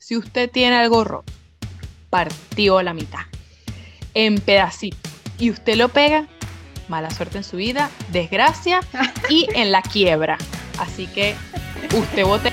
si 0.00 0.16
usted 0.16 0.50
tiene 0.50 0.76
algo 0.76 1.04
roto, 1.04 1.32
partido 2.08 2.78
a 2.78 2.82
la 2.82 2.94
mitad, 2.94 3.20
en 4.14 4.40
pedacitos, 4.40 5.12
y 5.38 5.50
usted 5.50 5.76
lo 5.76 5.90
pega, 5.90 6.26
mala 6.88 7.10
suerte 7.10 7.38
en 7.38 7.44
su 7.44 7.58
vida, 7.58 7.90
desgracia 8.10 8.80
y 9.28 9.46
en 9.54 9.70
la 9.70 9.82
quiebra. 9.82 10.38
Así 10.78 11.06
que 11.06 11.36
usted 11.94 12.24
vote. 12.24 12.50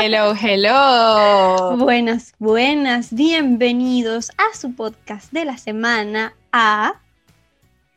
Hello, 0.00 0.32
hello. 0.32 1.76
Buenas, 1.76 2.32
buenas, 2.38 3.12
bienvenidos 3.12 4.30
a 4.38 4.56
su 4.56 4.76
podcast 4.76 5.32
de 5.32 5.44
la 5.44 5.58
semana 5.58 6.36
a 6.52 7.00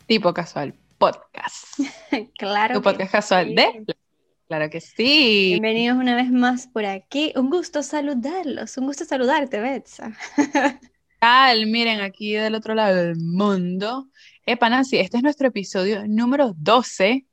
Tipo 0.08 0.34
Casual 0.34 0.74
Podcast. 0.98 1.80
claro. 2.40 2.74
Tu 2.74 2.82
podcast 2.82 3.12
casual 3.12 3.54
de 3.54 3.86
Claro 4.48 4.72
que 4.72 4.82
sí. 4.82 5.50
Bienvenidos 5.52 6.00
una 6.00 6.16
vez 6.16 6.32
más 6.32 6.66
por 6.66 6.86
aquí. 6.86 7.34
Un 7.36 7.52
gusto 7.52 7.84
saludarlos, 7.84 8.78
un 8.78 8.88
gusto 8.88 9.06
saludarte, 9.06 9.60
Betsa. 9.60 10.18
Tal, 11.20 11.68
miren, 11.68 12.02
aquí 12.02 12.34
del 12.34 12.56
otro 12.56 12.74
lado 12.74 12.96
del 12.96 13.18
mundo. 13.18 14.08
Epa, 14.48 14.70
Nancy, 14.70 14.98
este 14.98 15.18
es 15.18 15.24
nuestro 15.24 15.50
episodio 15.50 16.08
número 16.08 16.56
12. 16.58 17.28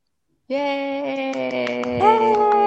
¡Yay! 0.47 2.58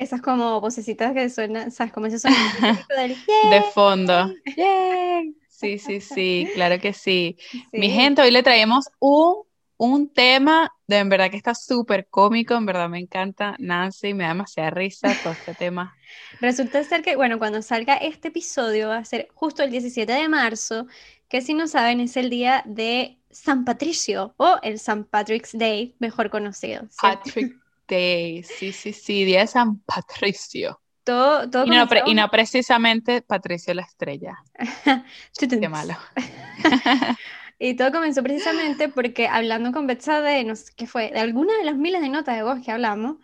Esas 0.00 0.22
como 0.22 0.60
vocecitas 0.60 1.12
que 1.14 1.28
suenan, 1.30 1.70
¿sabes? 1.70 1.92
Como 1.92 2.06
ese 2.06 2.18
sonido 2.18 2.50
del 2.96 3.22
De 3.42 3.62
fondo. 3.62 4.34
¡Yay! 4.56 5.36
Sí, 5.48 5.78
sí, 5.78 6.00
sí, 6.00 6.50
claro 6.54 6.78
que 6.80 6.92
sí. 6.92 7.36
Mi 7.74 7.90
Sí. 7.90 7.94
gente, 7.94 8.22
hoy 8.22 8.30
le 8.30 8.42
traemos 8.42 8.86
un, 8.98 9.44
un 9.76 10.12
tema 10.12 10.70
de 10.86 10.98
en 10.98 11.08
verdad 11.10 11.30
que 11.30 11.36
está 11.36 11.54
súper 11.54 12.08
cómico, 12.08 12.54
en 12.54 12.66
verdad 12.66 12.88
me 12.88 12.98
encanta. 12.98 13.56
Nancy, 13.58 14.14
me 14.14 14.24
da 14.24 14.30
demasiada 14.30 14.70
risa 14.70 15.16
todo 15.16 15.34
este 15.34 15.54
tema. 15.54 15.98
Resulta 16.40 16.82
ser 16.84 17.02
que, 17.02 17.16
bueno, 17.16 17.38
cuando 17.38 17.62
salga 17.62 17.94
este 17.96 18.28
episodio 18.28 18.88
va 18.88 18.98
a 18.98 19.04
ser 19.04 19.28
justo 19.34 19.62
el 19.62 19.70
17 19.70 20.12
de 20.12 20.28
marzo, 20.28 20.86
que 21.28 21.40
si 21.42 21.54
no 21.54 21.66
saben 21.68 22.00
es 22.00 22.16
el 22.16 22.30
día 22.30 22.62
de 22.66 23.18
San 23.30 23.64
Patricio 23.64 24.34
o 24.36 24.58
el 24.62 24.78
San 24.78 25.04
Patrick's 25.04 25.56
Day, 25.56 25.94
mejor 25.98 26.30
conocido. 26.30 26.86
¿sí? 26.90 26.96
Patrick 27.00 27.59
Day, 27.90 28.42
sí, 28.42 28.72
sí, 28.72 28.92
sí, 28.92 29.24
día 29.24 29.40
de 29.40 29.46
San 29.46 29.80
Patricio. 29.80 30.80
Todo, 31.04 31.50
todo 31.50 31.66
Y 31.66 31.70
no, 31.70 31.86
y 32.06 32.14
no 32.14 32.30
precisamente 32.30 33.22
Patricio 33.22 33.74
la 33.74 33.82
estrella. 33.82 34.38
Qué 35.38 35.68
malo. 35.68 35.96
Y 37.62 37.74
todo 37.74 37.92
comenzó 37.92 38.22
precisamente 38.22 38.88
porque 38.88 39.28
hablando 39.28 39.70
con 39.70 39.86
Betsa 39.86 40.22
de, 40.22 40.44
no 40.44 40.56
sé 40.56 40.72
qué 40.74 40.86
fue, 40.86 41.10
de 41.10 41.20
alguna 41.20 41.54
de 41.58 41.64
las 41.64 41.76
miles 41.76 42.00
de 42.00 42.08
notas 42.08 42.34
de 42.34 42.42
voz 42.42 42.58
que 42.64 42.72
hablamos, 42.72 43.18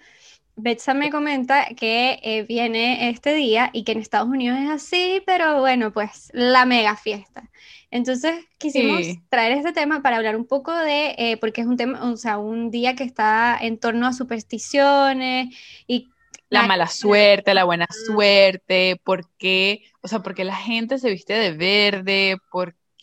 Betsa 0.58 0.94
me 0.94 1.10
comenta 1.10 1.66
que 1.76 2.18
eh, 2.22 2.44
viene 2.44 3.10
este 3.10 3.34
día 3.34 3.70
y 3.74 3.84
que 3.84 3.92
en 3.92 3.98
Estados 3.98 4.28
Unidos 4.28 4.58
es 4.58 4.70
así, 4.70 5.22
pero 5.26 5.60
bueno, 5.60 5.92
pues 5.92 6.30
la 6.32 6.64
mega 6.64 6.96
fiesta. 6.96 7.50
Entonces 7.90 8.44
quisimos 8.58 9.06
Sí. 9.06 9.22
traer 9.28 9.52
este 9.52 9.72
tema 9.72 10.02
para 10.02 10.16
hablar 10.16 10.34
un 10.36 10.46
poco 10.46 10.74
de, 10.74 11.14
eh, 11.18 11.36
porque 11.40 11.60
es 11.60 11.66
un 11.66 11.76
tema, 11.76 12.02
o 12.10 12.16
sea, 12.16 12.38
un 12.38 12.70
día 12.70 12.94
que 12.96 13.04
está 13.04 13.58
en 13.60 13.78
torno 13.78 14.06
a 14.06 14.12
supersticiones 14.14 15.54
y 15.86 16.14
La 16.48 16.62
la- 16.62 16.62
mala 16.62 16.86
suerte, 16.88 17.54
la 17.54 17.64
buena 17.64 17.86
suerte, 17.90 19.00
¿por 19.04 19.28
qué? 19.36 19.82
O 20.00 20.08
sea, 20.08 20.20
porque 20.22 20.44
la 20.44 20.54
gente 20.54 20.98
se 20.98 21.10
viste 21.10 21.32
de 21.34 21.52
verde, 21.52 22.36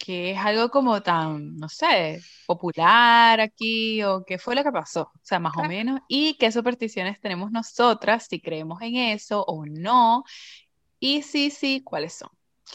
porque 0.04 0.32
es 0.32 0.38
algo 0.38 0.70
como 0.70 1.02
tan, 1.02 1.56
no 1.56 1.70
sé, 1.70 2.20
popular 2.46 3.40
aquí, 3.40 4.04
o 4.04 4.26
qué 4.26 4.38
fue 4.38 4.54
lo 4.54 4.62
que 4.62 4.72
pasó, 4.72 5.04
o 5.04 5.20
sea, 5.22 5.40
más 5.40 5.54
o 5.56 5.64
menos, 5.64 6.02
y 6.10 6.36
qué 6.38 6.52
supersticiones 6.52 7.22
tenemos 7.22 7.52
nosotras, 7.52 8.28
si 8.30 8.42
creemos 8.42 8.82
en 8.82 8.96
eso 8.98 9.46
o 9.48 9.66
no, 9.66 10.26
y 11.00 11.22
sí, 11.22 11.50
sí, 11.52 11.82
¿cuáles 11.86 12.16
son? 12.16 12.30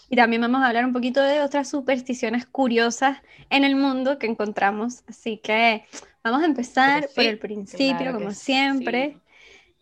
Y 0.09 0.17
también 0.17 0.41
vamos 0.41 0.63
a 0.63 0.69
hablar 0.69 0.87
un 0.87 0.95
poquito 0.95 1.21
de 1.21 1.43
otras 1.43 1.69
supersticiones 1.69 2.47
curiosas 2.47 3.19
en 3.51 3.65
el 3.65 3.77
mundo 3.77 4.19
que 4.19 4.27
encontramos. 4.27 5.03
Así 5.07 5.39
que 5.39 5.85
vamos 6.23 6.43
a 6.43 6.47
empezar 6.47 7.01
Pues 7.01 7.15
por 7.15 7.25
sí, 7.25 7.31
el 7.31 7.39
principio, 7.39 7.97
claro 7.97 8.13
que 8.13 8.25
como 8.25 8.31
sí. 8.31 8.37
siempre. 8.37 9.19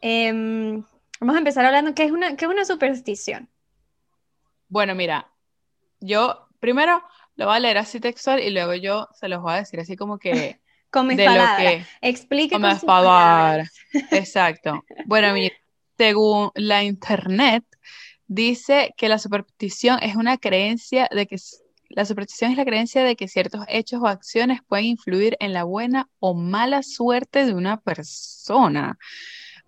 Em, 0.00 0.82
vamos 1.20 1.36
a 1.36 1.38
empezar 1.38 1.64
hablando 1.64 1.94
qué 1.94 2.04
es 2.04 2.12
una, 2.12 2.34
qué 2.36 2.44
es 2.46 2.50
una 2.50 2.64
superstición. 2.64 3.48
Bueno, 4.68 4.94
mira, 4.94 5.30
yo 6.00 6.48
primero 6.60 7.02
lo 7.36 7.46
voy 7.46 7.56
a 7.56 7.60
leer 7.60 7.78
así 7.78 8.00
textual 8.00 8.40
y 8.40 8.50
luego 8.50 8.74
yo 8.74 9.08
se 9.14 9.28
los 9.28 9.40
voy 9.42 9.54
a 9.54 9.56
decir 9.56 9.80
así 9.80 9.96
como 9.96 10.18
que 10.18 10.60
Con 10.90 11.08
mis 11.08 11.16
de 11.16 11.24
lo 11.24 11.30
palabras. 11.32 11.86
que... 12.00 12.08
Explique 12.08 12.52
Con 12.54 12.62
con 12.62 12.70
mis 12.70 12.80
sus 12.80 12.86
palabras. 12.86 13.70
Exacto. 14.12 14.82
Bueno, 15.04 15.32
mira, 15.34 15.54
según 15.98 16.50
la 16.54 16.84
internet, 16.84 17.64
dice 18.26 18.94
que 18.96 19.08
la 19.08 19.18
superstición 19.18 19.98
es 20.02 20.16
una 20.16 20.38
creencia 20.38 21.08
de 21.12 21.26
que 21.26 21.36
la 21.88 22.04
superstición 22.04 22.50
es 22.50 22.56
la 22.56 22.64
creencia 22.64 23.04
de 23.04 23.14
que 23.14 23.28
ciertos 23.28 23.64
hechos 23.68 24.00
o 24.02 24.06
acciones 24.06 24.60
pueden 24.66 24.86
influir 24.86 25.36
en 25.40 25.52
la 25.52 25.64
buena 25.64 26.08
o 26.18 26.34
mala 26.34 26.82
suerte 26.82 27.44
de 27.44 27.54
una 27.54 27.78
persona. 27.80 28.98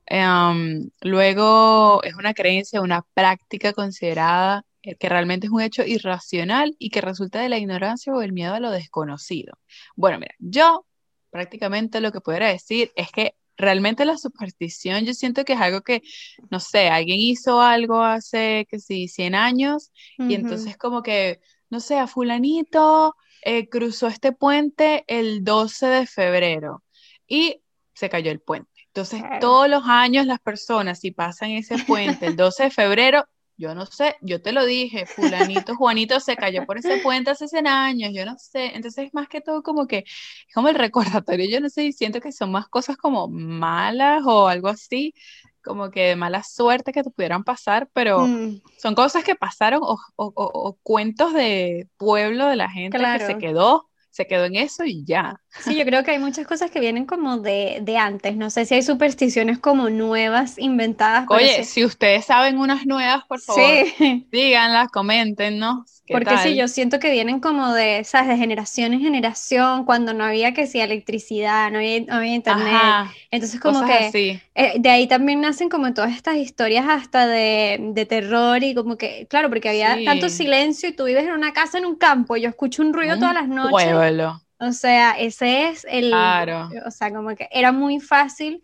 Em, 0.07 0.91
luego 1.03 2.03
es 2.03 2.15
una 2.15 2.33
creencia, 2.33 2.81
una 2.81 3.03
práctica 3.15 3.73
considerada 3.73 4.65
que 4.83 5.09
realmente 5.09 5.47
es 5.47 5.53
un 5.53 5.61
hecho 5.61 5.84
irracional 5.84 6.75
y 6.78 6.91
que 6.91 7.00
resulta 7.00 7.41
de 7.41 7.49
la 7.49 7.59
ignorancia 7.59 8.12
o 8.12 8.22
el 8.22 8.33
miedo 8.33 8.55
a 8.55 8.61
lo 8.61 8.71
desconocido. 8.71 9.59
Bueno, 9.97 10.19
mira, 10.19 10.34
yo 10.39 10.87
prácticamente 11.31 12.00
lo 12.00 12.12
que 12.12 12.21
pudiera 12.21 12.49
decir 12.49 12.93
es 12.97 13.11
que 13.11 13.34
realmente 13.56 14.05
la 14.05 14.16
superstición 14.16 15.05
yo 15.05 15.12
siento 15.15 15.44
que 15.44 15.55
es 15.55 15.61
algo 15.61 15.83
que, 15.83 16.03
no 16.50 16.61
sé, 16.61 16.89
alguien 16.89 17.19
hizo 17.19 17.61
algo 17.61 18.03
hace, 18.03 18.66
que 18.71 18.78
sí, 18.78 19.09
100 19.09 19.34
años 19.34 19.91
y 20.16 20.34
entonces 20.34 20.77
como 20.77 21.03
que, 21.03 21.41
no 21.69 21.81
sé, 21.81 21.99
a 21.99 22.06
fulanito 22.06 23.16
eh, 23.43 23.69
cruzó 23.69 24.06
este 24.06 24.33
puente 24.33 25.05
el 25.09 25.45
12 25.45 25.87
de 25.87 26.06
febrero 26.06 26.84
y 27.27 27.60
se 27.95 28.09
cayó 28.09 28.31
el 28.31 28.41
puente. 28.41 28.71
Entonces 28.87 29.22
todos 29.41 29.69
los 29.69 29.83
años 29.87 30.27
las 30.27 30.41
personas, 30.41 31.00
si 31.00 31.10
pasan 31.10 31.50
ese 31.50 31.78
puente 31.84 32.27
el 32.27 32.37
12 32.37 32.65
de 32.65 32.71
febrero, 32.71 33.28
yo 33.59 33.75
no 33.75 33.87
sé, 33.87 34.17
yo 34.23 34.41
te 34.43 34.53
lo 34.53 34.65
dije, 34.67 35.07
fulanito, 35.07 35.77
Juanito 35.77 36.21
se 36.21 36.39
cayó 36.39 36.65
por 36.65 36.79
ese 36.79 36.99
puente 36.99 37.31
hace 37.33 37.49
100 37.49 37.67
años, 37.67 38.13
yo 38.15 38.25
no 38.25 38.37
sé. 38.39 38.75
Entonces, 38.77 39.11
más 39.15 39.29
que 39.29 39.41
todo 39.43 39.63
como 39.63 39.87
que 39.89 39.99
es 40.01 40.55
como 40.55 40.69
el 40.69 40.77
recordatorio, 40.77 41.49
yo 41.51 41.61
no 41.61 41.69
sé, 41.71 41.85
y 41.87 41.93
siento 41.93 42.21
que 42.21 42.33
son 42.33 42.53
más 42.53 42.69
cosas 42.69 42.97
como 42.97 43.29
malas 43.29 44.23
o 44.27 44.49
algo 44.49 44.69
así, 44.69 45.15
como 45.63 45.91
que 45.91 46.03
de 46.11 46.17
mala 46.17 46.43
suerte 46.45 46.93
que 46.93 47.03
te 47.03 47.11
pudieran 47.11 47.45
pasar, 47.45 47.89
pero 47.93 48.33
Mm, 48.33 48.61
son 48.77 48.95
cosas 48.95 49.25
que 49.25 49.35
pasaron 49.35 49.81
o, 49.83 49.95
o- 50.17 50.27
o- 50.27 50.33
o 50.69 50.79
cuentos 50.83 51.33
de 51.35 51.89
pueblo 51.97 52.47
de 52.47 52.57
la 52.57 52.71
gente 52.71 53.09
que 53.09 53.21
se 53.21 53.37
quedó, 53.37 53.91
se 54.11 54.27
quedó 54.27 54.45
en 54.47 54.57
eso 54.57 54.85
y 54.85 55.05
ya. 55.05 55.41
Sí, 55.59 55.77
yo 55.77 55.85
creo 55.85 56.05
que 56.05 56.13
hay 56.13 56.19
muchas 56.19 56.47
cosas 56.47 56.71
que 56.71 56.81
vienen 56.81 57.05
como 57.07 57.39
de, 57.39 57.81
de 57.83 57.99
antes. 57.99 58.37
No 58.37 58.49
sé 58.51 58.65
si 58.65 58.75
hay 58.75 58.83
supersticiones 58.83 59.59
como 59.59 59.91
nuevas, 59.91 60.59
inventadas, 60.59 61.29
Oye, 61.31 61.49
sí. 61.49 61.65
si 61.65 61.85
ustedes 61.85 62.25
saben 62.27 62.59
unas 62.59 62.87
nuevas, 62.87 63.25
por 63.29 63.41
favor, 63.43 63.83
Sí. 63.99 64.29
díganlas, 64.31 64.89
coméntenos, 64.91 66.03
¿qué 66.07 66.19
Porque 66.19 66.39
sí, 66.39 66.57
yo 66.57 66.69
siento 66.69 66.99
que 67.01 67.11
vienen 67.11 67.39
como 67.41 67.73
de, 67.75 68.03
¿sabes? 68.05 68.29
De 68.29 68.37
generación 68.39 68.95
en 68.95 69.01
generación, 69.01 69.85
cuando 69.85 70.15
no 70.15 70.25
había 70.25 70.55
que 70.55 70.67
si 70.67 70.81
electricidad, 70.81 71.71
no 71.71 71.79
había, 71.79 72.01
no 72.01 72.15
había 72.15 72.35
internet. 72.35 72.99
Ajá, 72.99 73.21
Entonces 73.31 73.61
como 73.61 73.85
que 73.85 74.19
eh, 74.55 74.75
de 74.81 74.89
ahí 74.91 75.07
también 75.07 75.41
nacen 75.43 75.69
como 75.69 75.93
todas 75.93 76.13
estas 76.17 76.37
historias 76.37 76.87
hasta 76.89 77.27
de, 77.27 77.79
de 77.93 78.07
terror 78.07 78.63
y 78.65 78.75
como 78.75 78.97
que, 78.97 79.27
claro, 79.29 79.51
porque 79.51 79.69
había 79.69 80.03
tanto 80.03 80.29
Sí. 80.29 80.31
silencio 80.31 80.89
y 80.89 80.93
tú 80.97 81.05
vives 81.05 81.25
en 81.25 81.33
una 81.33 81.53
casa 81.53 81.77
en 81.79 81.85
un 81.87 81.97
campo 81.97 82.37
y 82.37 82.43
yo 82.43 82.49
escucho 82.49 82.83
un 82.83 82.95
ruido 82.95 83.19
todas 83.19 83.35
las 83.35 83.49
noches. 83.49 84.01
pueblo, 84.01 84.41
O 84.61 84.73
sea, 84.73 85.13
ese 85.13 85.69
es 85.69 85.87
el, 85.89 86.10
claro. 86.10 86.69
o 86.87 86.91
sea, 86.91 87.13
como 87.13 87.34
que 87.37 87.49
era 87.53 87.72
muy 87.72 88.01
fácil 88.01 88.63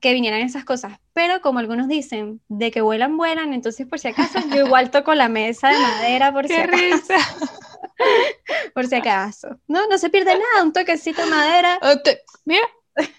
que 0.00 0.12
vinieran 0.12 0.40
esas 0.40 0.64
cosas, 0.64 0.98
pero 1.12 1.40
como 1.40 1.58
algunos 1.58 1.88
dicen, 1.88 2.40
de 2.48 2.70
que 2.70 2.80
vuelan, 2.80 3.16
vuelan, 3.16 3.54
entonces 3.54 3.86
por 3.86 3.98
si 3.98 4.08
acaso 4.08 4.38
yo 4.54 4.66
igual 4.66 4.90
toco 4.90 5.14
la 5.14 5.28
mesa 5.28 5.70
de 5.70 5.78
madera 5.78 6.32
por 6.32 6.46
si 6.46 6.54
¡Qué 6.54 6.60
acaso, 6.60 7.14
por 8.74 8.86
si 8.86 8.94
acaso. 8.96 9.48
No, 9.66 9.86
no 9.88 9.98
se 9.98 10.10
pierde 10.10 10.32
nada, 10.32 10.64
un 10.64 10.72
toquecito 10.72 11.22
de 11.22 11.30
madera. 11.30 11.78
Te- 12.04 12.22
Mira, 12.44 12.66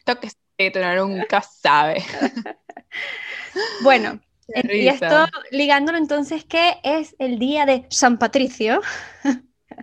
toquecito, 0.06 0.80
nunca 1.06 1.41
sabe. 1.41 2.03
Bueno, 3.81 4.19
y 4.71 4.88
esto 4.88 5.25
ligándolo 5.51 5.97
entonces, 5.97 6.45
¿qué 6.45 6.77
es 6.83 7.15
el 7.19 7.39
día 7.39 7.65
de 7.65 7.85
San 7.89 8.18
Patricio? 8.18 8.81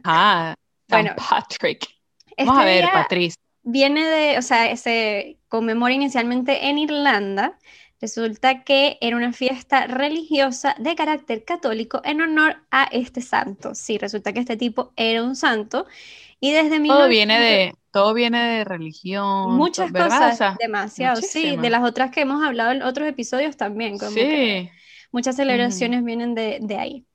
Ah, 0.04 0.54
San 0.88 1.04
Bueno, 1.04 1.16
Patrick. 1.16 1.93
Vamos 2.42 2.58
a 2.58 2.64
Este 2.64 2.64
ver, 2.64 2.84
día 2.84 2.92
Patricia. 2.92 3.40
viene 3.62 4.06
de, 4.06 4.38
o 4.38 4.42
sea, 4.42 4.76
se 4.76 5.38
conmemora 5.48 5.94
inicialmente 5.94 6.68
en 6.68 6.78
Irlanda, 6.78 7.58
Resulta 8.00 8.64
que 8.64 8.98
era 9.00 9.16
una 9.16 9.32
fiesta 9.32 9.86
religiosa 9.86 10.74
de 10.78 10.94
carácter 10.94 11.42
católico 11.44 12.02
en 12.04 12.20
honor 12.20 12.56
a 12.70 12.84
este 12.92 13.22
santo. 13.22 13.74
Sí, 13.74 13.96
resulta 13.96 14.34
que 14.34 14.40
este 14.40 14.58
tipo 14.58 14.92
era 14.96 15.22
un 15.22 15.36
santo 15.36 15.86
y 16.38 16.52
desde 16.52 16.80
todo 16.86 17.08
viene 17.08 17.40
de 17.40 17.74
todo 17.90 18.12
viene 18.12 18.38
de 18.58 18.64
religión, 18.64 19.56
muchas 19.56 19.90
cosas, 19.90 20.38
demasiado, 20.58 21.22
sí, 21.22 21.56
de 21.56 21.70
las 21.70 21.82
otras 21.82 22.10
que 22.10 22.20
hemos 22.22 22.44
hablado 22.44 22.72
en 22.72 22.82
otros 22.82 23.08
episodios 23.08 23.56
también, 23.56 23.98
como 23.98 24.10
sí. 24.10 24.68
muchas 25.12 25.36
celebraciones 25.36 26.04
vienen 26.04 26.34
de, 26.34 26.58
de 26.60 26.76
ahí. 26.76 27.06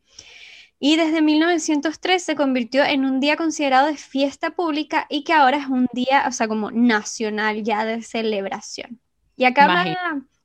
Y 0.80 0.96
desde 0.96 1.22
1903 1.22 2.24
se 2.24 2.36
convirtió 2.36 2.86
en 2.86 3.04
un 3.04 3.20
día 3.20 3.36
considerado 3.36 3.88
de 3.88 3.98
fiesta 3.98 4.52
pública 4.52 5.06
y 5.10 5.24
que 5.24 5.34
ahora 5.34 5.58
es 5.58 5.68
un 5.68 5.88
día, 5.92 6.24
o 6.28 6.32
sea, 6.32 6.48
como 6.48 6.72
nacional 6.72 7.64
ya 7.64 7.84
de 7.84 8.02
celebración. 8.02 9.00
Y 9.36 9.44
acá 9.44 9.68
va 9.68 9.86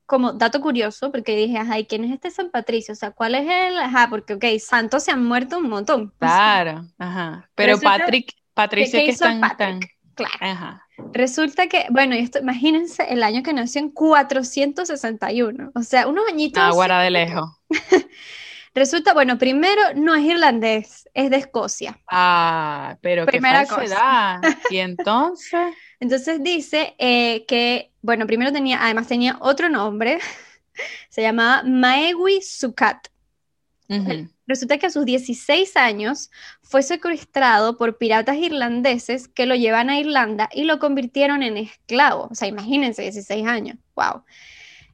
como 0.05 0.33
dato 0.33 0.61
curioso, 0.61 1.11
porque 1.11 1.35
dije, 1.35 1.57
ajá, 1.57 1.79
¿y 1.79 1.85
quién 1.85 2.03
es 2.03 2.11
este 2.11 2.29
San 2.29 2.51
Patricio? 2.51 2.93
O 2.93 2.95
sea, 2.95 3.11
¿cuál 3.11 3.35
es 3.35 3.47
el? 3.49 3.77
Ajá, 3.77 4.07
porque, 4.09 4.35
ok, 4.35 4.45
santos 4.59 5.03
se 5.03 5.11
han 5.11 5.25
muerto 5.25 5.57
un 5.57 5.69
montón. 5.69 6.13
Claro, 6.19 6.85
ajá. 6.97 7.49
Pero 7.55 7.79
Patrick, 7.79 8.33
Patricio 8.53 8.99
que 8.99 9.09
están 9.09 9.41
tan... 9.57 9.79
Claro. 10.13 10.33
Ajá. 10.39 10.87
Resulta 11.11 11.67
que, 11.67 11.87
bueno, 11.89 12.15
esto, 12.15 12.39
imagínense 12.39 13.03
el 13.09 13.21
año 13.23 13.43
que 13.43 13.51
nació 13.51 13.81
en 13.81 13.89
461, 13.89 15.71
o 15.75 15.83
sea, 15.83 16.07
unos 16.07 16.23
añitos. 16.29 16.63
Aguara 16.63 17.01
de 17.01 17.09
lejos. 17.09 17.49
Resulta, 18.75 19.13
bueno, 19.13 19.37
primero 19.37 19.81
no 19.95 20.15
es 20.15 20.25
irlandés, 20.25 21.09
es 21.13 21.29
de 21.29 21.37
Escocia. 21.37 21.97
Ah, 22.11 22.97
pero 23.01 23.25
Primera 23.25 23.61
qué 23.61 23.67
falsedad. 23.67 24.41
Cosa. 24.41 24.59
Y 24.69 24.77
entonces. 24.79 25.73
entonces 26.01 26.43
dice 26.43 26.93
eh, 26.97 27.45
que, 27.47 27.93
bueno, 28.01 28.27
primero 28.27 28.51
tenía, 28.51 28.83
además 28.83 29.07
tenía 29.07 29.37
otro 29.39 29.69
nombre, 29.69 30.19
se 31.09 31.21
llamaba 31.21 31.63
Maewi 31.63 32.41
Sukat. 32.41 33.07
Resulta 34.47 34.77
que 34.77 34.87
a 34.87 34.89
sus 34.89 35.05
16 35.05 35.77
años 35.77 36.29
fue 36.61 36.83
secuestrado 36.83 37.77
por 37.77 37.97
piratas 37.97 38.35
irlandeses 38.35 39.27
que 39.27 39.45
lo 39.45 39.55
llevan 39.55 39.89
a 39.89 39.99
Irlanda 39.99 40.49
y 40.51 40.63
lo 40.63 40.79
convirtieron 40.79 41.43
en 41.43 41.55
esclavo. 41.57 42.27
O 42.29 42.35
sea, 42.35 42.47
imagínense, 42.47 43.03
16 43.03 43.47
años. 43.47 43.77
¡Wow! 43.95 44.23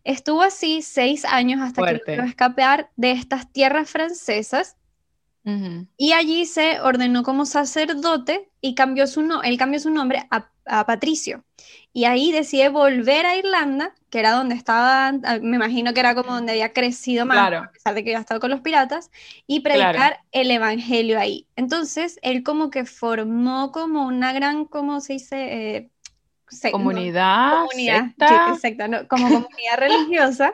Estuvo 0.03 0.41
así 0.41 0.81
seis 0.81 1.25
años 1.25 1.61
hasta 1.61 1.85
que 1.85 2.01
logró 2.05 2.23
escapar 2.23 2.89
de 2.95 3.11
estas 3.11 3.51
tierras 3.51 3.89
francesas 3.89 4.75
y 5.97 6.13
allí 6.13 6.45
se 6.45 6.79
ordenó 6.81 7.23
como 7.23 7.45
sacerdote 7.45 8.49
y 8.61 8.75
cambió 8.75 9.07
su 9.07 9.23
no 9.23 9.41
él 9.41 9.57
cambió 9.57 9.79
su 9.79 9.89
nombre 9.89 10.27
a, 10.29 10.47
Patricio. 10.85 11.43
Y 11.91 12.05
ahí 12.05 12.31
decide 12.31 12.69
volver 12.69 13.25
a 13.25 13.35
Irlanda, 13.35 13.93
que 14.09 14.19
era 14.19 14.31
donde 14.31 14.55
estaba, 14.55 15.07
ah, 15.07 15.39
me 15.41 15.57
imagino 15.57 15.93
que 15.93 15.99
era 15.99 16.15
como 16.15 16.33
donde 16.33 16.53
había 16.53 16.71
crecido 16.71 17.25
más, 17.25 17.51
a 17.51 17.71
pesar 17.71 17.95
de 17.95 18.03
que 18.03 18.11
había 18.11 18.21
estado 18.21 18.39
con 18.39 18.51
los 18.51 18.61
piratas, 18.61 19.09
y 19.47 19.61
predicar 19.61 20.19
el 20.31 20.49
evangelio 20.49 21.19
ahí. 21.19 21.47
Entonces, 21.57 22.19
él 22.21 22.43
como 22.43 22.69
que 22.69 22.85
formó 22.85 23.71
como 23.73 24.05
una 24.05 24.31
gran, 24.31 24.63
¿cómo 24.63 25.01
se 25.01 25.13
dice? 25.13 25.75
Eh, 25.75 25.89
comunidad, 26.71 27.65
comunidad 27.65 29.07
como 29.07 29.27
comunidad 29.27 29.77
religiosa. 29.77 30.53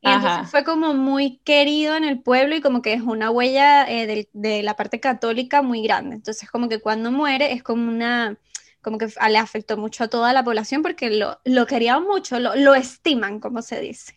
Y 0.00 0.08
entonces 0.08 0.50
fue 0.50 0.62
como 0.62 0.94
muy 0.94 1.38
querido 1.38 1.96
en 1.96 2.04
el 2.04 2.20
pueblo 2.20 2.54
y 2.54 2.60
como 2.60 2.82
que 2.82 2.92
es 2.92 3.02
una 3.02 3.30
huella 3.30 3.84
eh, 3.90 4.28
de, 4.32 4.62
la 4.62 4.76
parte 4.76 5.00
católica 5.00 5.60
muy 5.60 5.82
grande. 5.82 6.14
Entonces 6.14 6.48
como 6.50 6.68
que 6.68 6.80
cuando 6.80 7.10
muere 7.10 7.52
es 7.52 7.64
como 7.64 7.90
una, 7.90 8.36
como 8.80 8.98
que 8.98 9.06
le 9.06 9.38
afectó 9.38 9.76
mucho 9.76 10.04
a 10.04 10.08
toda 10.08 10.32
la 10.32 10.44
población 10.44 10.82
porque 10.82 11.10
lo, 11.10 11.40
lo 11.44 11.66
querían 11.66 12.04
mucho, 12.04 12.38
lo, 12.38 12.54
lo 12.54 12.76
estiman, 12.76 13.40
como 13.40 13.60
se 13.60 13.80
dice. 13.80 14.14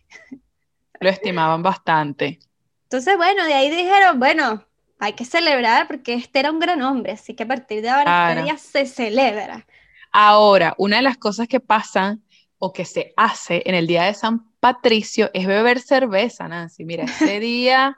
Lo 1.00 1.08
estimaban 1.08 1.64
bastante. 1.64 2.38
Entonces 2.84 3.16
bueno, 3.16 3.44
de 3.44 3.54
ahí 3.54 3.68
dijeron, 3.68 4.20
bueno, 4.20 4.64
hay 5.00 5.14
que 5.14 5.24
celebrar 5.24 5.88
porque 5.88 6.14
este 6.14 6.38
era 6.38 6.52
un 6.52 6.60
gran 6.60 6.80
hombre, 6.80 7.12
así 7.12 7.34
que 7.34 7.42
a 7.42 7.48
partir 7.48 7.82
de 7.82 7.88
ahora 7.88 8.44
ya 8.44 8.56
se 8.56 8.86
celebra. 8.86 9.66
Ahora, 10.12 10.74
una 10.78 10.96
de 10.96 11.02
las 11.02 11.16
cosas 11.16 11.48
que 11.48 11.60
pasan 11.60 12.22
o 12.58 12.72
que 12.72 12.84
se 12.84 13.12
hace 13.16 13.62
en 13.66 13.74
el 13.74 13.86
día 13.86 14.04
de 14.04 14.14
San 14.14 14.52
Patricio 14.60 15.30
es 15.34 15.46
beber 15.46 15.80
cerveza, 15.80 16.46
Nancy. 16.46 16.84
Mira, 16.84 17.04
ese 17.04 17.40
día 17.40 17.96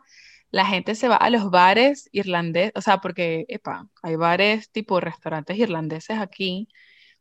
la 0.51 0.65
gente 0.65 0.95
se 0.95 1.09
va 1.09 1.17
a 1.17 1.31
los 1.31 1.51
bares 1.51 2.09
irlandeses, 2.13 2.73
o 2.77 2.81
sea, 2.81 2.99
porque, 3.01 3.45
epa, 3.49 3.89
hay 4.03 4.15
bares 4.15 4.71
tipo 4.71 5.01
restaurantes 5.01 5.59
irlandeses 5.59 6.17
aquí, 6.19 6.69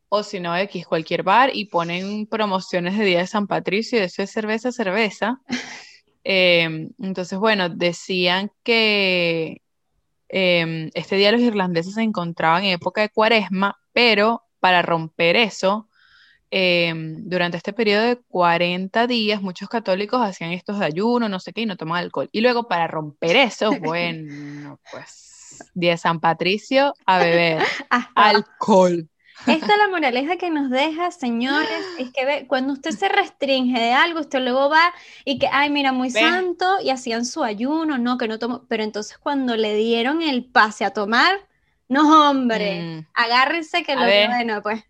o 0.08 0.22
si 0.22 0.38
no, 0.38 0.56
X, 0.56 0.86
cualquier 0.86 1.24
bar, 1.24 1.50
y 1.52 1.64
ponen 1.64 2.26
promociones 2.28 2.96
de 2.96 3.04
Día 3.04 3.18
de 3.18 3.26
San 3.26 3.48
Patricio, 3.48 3.98
y 3.98 4.02
eso 4.02 4.22
es 4.22 4.30
cerveza, 4.30 4.72
cerveza. 4.72 5.40
Em, 6.26 6.90
entonces, 7.02 7.38
bueno, 7.38 7.68
decían 7.68 8.50
que 8.62 9.60
em, 10.28 10.90
este 10.94 11.16
día 11.16 11.32
los 11.32 11.42
irlandeses 11.42 11.94
se 11.94 12.02
encontraban 12.02 12.64
en 12.64 12.70
época 12.72 13.02
de 13.02 13.10
cuaresma, 13.10 13.76
pero 13.92 14.43
para 14.64 14.80
romper 14.80 15.36
eso, 15.36 15.90
em, 16.50 17.16
durante 17.28 17.58
este 17.58 17.74
periodo 17.74 18.04
de 18.04 18.16
40 18.16 19.06
días, 19.06 19.42
muchos 19.42 19.68
católicos 19.68 20.22
hacían 20.22 20.52
estos 20.52 20.78
de 20.78 20.86
ayuno, 20.86 21.28
no 21.28 21.38
sé 21.38 21.52
qué, 21.52 21.60
y 21.60 21.66
no 21.66 21.76
tomaban 21.76 22.04
alcohol. 22.04 22.30
Y 22.32 22.40
luego 22.40 22.66
para 22.66 22.86
romper 22.86 23.36
eso, 23.36 23.68
bueno, 23.82 24.80
pues, 24.90 25.58
día 25.74 25.98
San 25.98 26.18
Patricio 26.18 26.94
a 27.04 27.18
beber 27.18 27.62
alcohol. 28.14 29.06
Esta 29.46 29.72
es 29.72 29.78
la 29.78 29.88
moraleja 29.90 30.38
que 30.38 30.48
nos 30.48 30.70
deja, 30.70 31.10
señores, 31.10 31.84
es 31.98 32.10
que 32.10 32.46
cuando 32.46 32.72
usted 32.72 32.92
se 32.92 33.10
restringe 33.10 33.78
de 33.78 33.92
algo, 33.92 34.20
usted 34.20 34.40
luego 34.40 34.70
va 34.70 34.94
y 35.26 35.38
que, 35.38 35.46
ay, 35.52 35.68
mira, 35.68 35.92
muy 35.92 36.08
santo, 36.08 36.80
y 36.82 36.88
hacían 36.88 37.26
su 37.26 37.44
ayuno, 37.44 37.98
no, 37.98 38.16
que 38.16 38.28
no 38.28 38.38
tomó, 38.38 38.64
pero 38.66 38.82
entonces 38.82 39.18
cuando 39.18 39.58
le 39.58 39.74
dieron 39.74 40.22
el 40.22 40.46
pase 40.46 40.86
a 40.86 40.94
tomar, 40.94 41.38
no, 41.88 42.30
hombre, 42.30 42.80
mm. 42.80 43.06
agárrense 43.14 43.82
que 43.82 43.94
lo 43.94 44.02
bueno, 44.02 44.62
pues. 44.62 44.82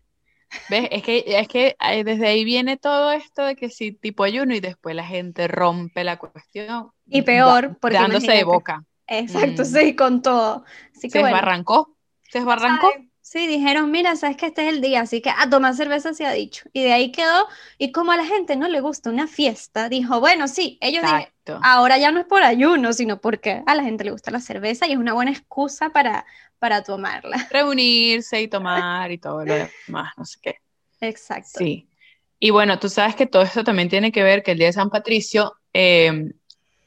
¿Ves? 0.69 0.87
Es 0.91 1.03
que, 1.03 1.23
es 1.27 1.47
que 1.47 1.75
eh, 1.79 2.03
desde 2.03 2.27
ahí 2.27 2.43
viene 2.45 2.77
todo 2.77 3.11
esto 3.11 3.43
de 3.43 3.55
que 3.55 3.69
si 3.69 3.91
tipo 3.91 4.23
ayuno 4.23 4.53
y 4.55 4.59
después 4.59 4.95
la 4.95 5.05
gente 5.05 5.47
rompe 5.47 6.03
la 6.03 6.17
cuestión. 6.17 6.91
Y 7.07 7.23
peor, 7.23 7.77
porque. 7.79 7.97
Dándose 7.97 8.31
de 8.31 8.43
boca. 8.43 8.83
Exacto, 9.07 9.63
mm. 9.63 9.65
sí, 9.65 9.95
con 9.95 10.21
todo. 10.21 10.63
Así 10.95 11.09
que, 11.09 11.19
se 11.19 11.23
desbarrancó. 11.23 11.95
Se 12.29 12.39
desbarrancó. 12.39 12.89
Sí, 13.27 13.47
dijeron, 13.47 13.89
mira, 13.89 14.15
sabes 14.15 14.37
que 14.37 14.45
este 14.45 14.67
es 14.67 14.75
el 14.75 14.81
día, 14.81 15.01
así 15.01 15.19
que 15.19 15.31
a 15.31 15.49
tomar 15.49 15.73
cerveza 15.73 16.13
se 16.13 16.27
ha 16.27 16.31
dicho. 16.31 16.69
Y 16.73 16.83
de 16.83 16.93
ahí 16.93 17.11
quedó, 17.11 17.47
y 17.79 17.91
como 17.91 18.11
a 18.11 18.17
la 18.17 18.23
gente 18.23 18.55
no 18.55 18.67
le 18.67 18.81
gusta 18.81 19.09
una 19.09 19.25
fiesta, 19.25 19.89
dijo, 19.89 20.19
bueno, 20.19 20.47
sí, 20.47 20.77
ellos 20.79 21.01
dijeron, 21.01 21.59
ahora 21.63 21.97
ya 21.97 22.11
no 22.11 22.19
es 22.19 22.27
por 22.27 22.43
ayuno, 22.43 22.93
sino 22.93 23.19
porque 23.19 23.63
a 23.65 23.73
la 23.73 23.83
gente 23.83 24.03
le 24.03 24.11
gusta 24.11 24.29
la 24.29 24.39
cerveza 24.39 24.85
y 24.85 24.91
es 24.91 24.99
una 24.99 25.13
buena 25.13 25.31
excusa 25.31 25.89
para, 25.89 26.23
para 26.59 26.83
tomarla. 26.83 27.37
Reunirse 27.49 28.43
y 28.43 28.47
tomar 28.47 29.11
y 29.11 29.17
todo 29.17 29.43
lo 29.43 29.55
demás, 29.55 30.13
no 30.17 30.23
sé 30.23 30.37
qué. 30.39 30.59
Exacto. 31.01 31.57
Sí. 31.57 31.89
Y 32.39 32.51
bueno, 32.51 32.77
tú 32.77 32.89
sabes 32.89 33.15
que 33.15 33.25
todo 33.25 33.41
esto 33.41 33.63
también 33.63 33.89
tiene 33.89 34.11
que 34.11 34.21
ver 34.21 34.43
que 34.43 34.51
el 34.51 34.59
día 34.59 34.67
de 34.67 34.73
San 34.73 34.91
Patricio 34.91 35.55
eh, 35.73 36.31